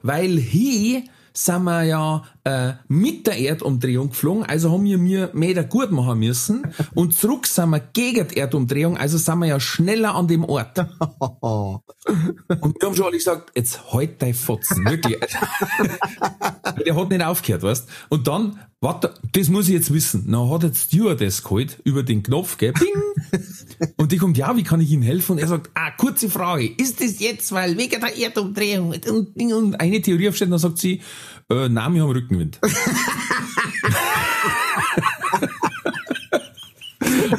[0.00, 1.02] weil hier
[1.36, 6.20] sind wir ja äh, mit der Erdumdrehung geflogen, also haben wir mir Meter gut machen
[6.20, 6.62] müssen
[6.94, 10.78] und zurück sind wir gegen die Erdumdrehung, also sind wir ja schneller an dem Ort.
[12.60, 15.18] Und wir haben schon alle gesagt, jetzt halt dein Fotzen, wirklich.
[16.86, 20.30] Der hat nicht aufgehört, weißt Und dann, warte, das muss ich jetzt wissen.
[20.30, 23.40] Dann hat jetzt Stewardess geholt, über den Knopf, gell, bing.
[23.96, 25.32] Und die kommt, ja, wie kann ich Ihnen helfen?
[25.32, 29.80] Und er sagt, ah, kurze Frage, ist das jetzt, weil wegen der Erdumdrehung und, und
[29.80, 31.00] eine Theorie aufstellt, dann sagt sie,
[31.50, 32.60] äh, nein, wir haben Rückenwind.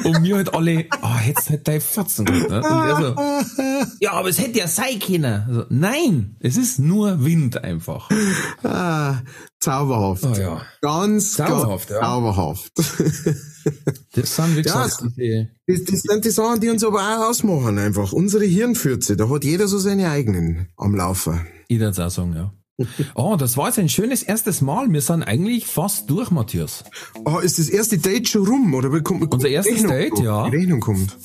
[0.06, 2.56] Und mir halt alle, ah, hättest halt dein Fotzen gehabt, ne?
[2.58, 5.44] Und er so, ja, aber es hätte ja sein können.
[5.48, 8.08] Also, nein, es ist nur Wind einfach.
[8.62, 9.22] Ah,
[9.60, 10.24] zauberhaft.
[10.24, 10.62] Oh ja.
[10.80, 12.06] Ganz, Zauberhaft, ganz ja.
[12.06, 12.72] zauberhaft.
[14.12, 17.78] Das sind, wie Ja, diese, Das, das sind die Sachen, die uns aber auch ausmachen,
[17.78, 18.12] einfach.
[18.12, 21.46] Unsere Hirnfürze, da hat jeder so seine eigenen am Laufen.
[21.68, 22.52] ich würde auch sagen, ja.
[23.14, 24.92] Oh, das war jetzt ein schönes erstes Mal.
[24.92, 26.84] Wir sind eigentlich fast durch, Matthias.
[27.24, 28.92] Ah, ist das erste Date schon rum, oder?
[28.92, 30.24] Wie kommt- Unser erstes Rechnung Date, kommt?
[30.24, 30.50] ja.
[30.50, 31.16] Die Rechnung kommt.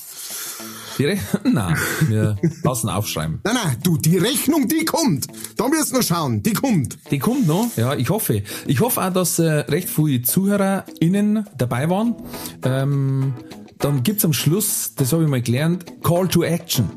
[0.98, 1.76] Die Re Nein,
[2.08, 3.42] wir lassen aufschreiben.
[3.44, 5.28] Nein, nein, du, die Rechnung, die kommt.
[5.58, 6.98] Da müssen wir schauen, die kommt.
[7.12, 8.44] Die kommt noch, ja, ich hoffe.
[8.68, 12.16] Ich hoffe auch, dass äh, recht viele ZuhörerInnen dabei waren.
[12.64, 13.34] Ähm,
[13.78, 16.90] dann gibt's am Schluss, das habe ich mal gelernt, Call to Action.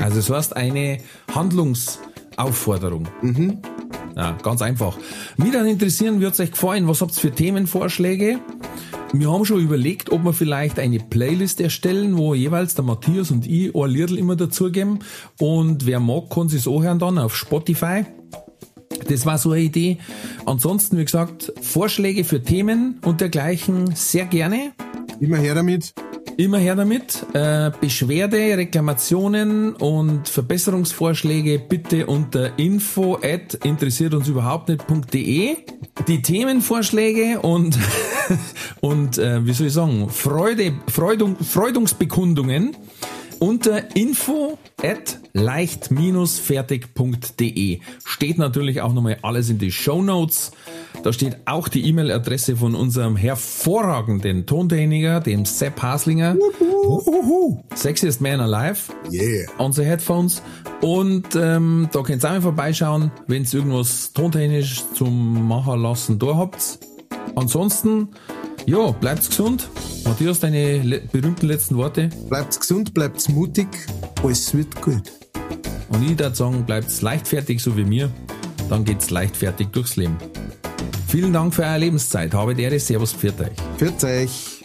[0.00, 0.98] Also das heißt eine
[2.40, 3.08] Handlungsaufforderung.
[4.16, 4.98] Ja, ganz einfach.
[5.36, 8.40] Mich dann interessieren, wird's euch gefallen, was habt's für Themenvorschläge?
[9.12, 13.46] Wir haben schon überlegt, ob wir vielleicht eine Playlist erstellen, wo jeweils der Matthias und
[13.46, 15.00] ich ein Liedl immer dazugeben.
[15.38, 18.04] Und wer mag, kann sich's anhören dann auf Spotify.
[19.08, 19.98] Das war so eine Idee.
[20.46, 24.72] Ansonsten, wie gesagt, Vorschläge für Themen und dergleichen sehr gerne.
[25.18, 25.92] Immer her damit.
[26.40, 27.26] Immer her damit.
[27.34, 35.56] Äh, Beschwerde, Reklamationen und Verbesserungsvorschläge bitte unter info at interessiert uns überhaupt nicht.de.
[36.08, 37.78] Die Themenvorschläge und,
[38.80, 42.74] und äh, wie soll ich sagen, Freude, Freudung, Freudungsbekundungen
[43.38, 50.52] unter info at leicht-fertig.de steht natürlich auch nochmal alles in die Show Notes.
[51.02, 56.36] Da steht auch die E-Mail-Adresse von unserem hervorragenden Tontechniker, dem Sepp Haslinger.
[57.74, 58.92] Sexiest Man Alive.
[59.10, 59.48] Yeah.
[59.58, 60.42] Unsere Headphones.
[60.82, 66.18] Und ähm, da könnt ihr auch mal vorbeischauen, wenn ihr irgendwas tontechnisch zum Machen lassen
[66.18, 66.78] da habt.
[67.34, 68.08] Ansonsten,
[68.66, 69.68] ja, bleibt gesund.
[70.04, 72.10] Matthias, deine le berühmten letzten Worte.
[72.28, 73.68] Bleibt's gesund, bleibt's mutig,
[74.22, 75.02] alles wird gut.
[75.90, 78.10] Und ich würde sagen, bleibt's leichtfertig, so wie mir.
[78.68, 80.16] Dann geht's leichtfertig durchs Leben.
[81.10, 82.32] Vielen Dank für eure Lebenszeit.
[82.32, 82.78] Habe die Ehre.
[82.78, 83.48] Servus, pfiat euch.
[83.78, 84.64] Für euch.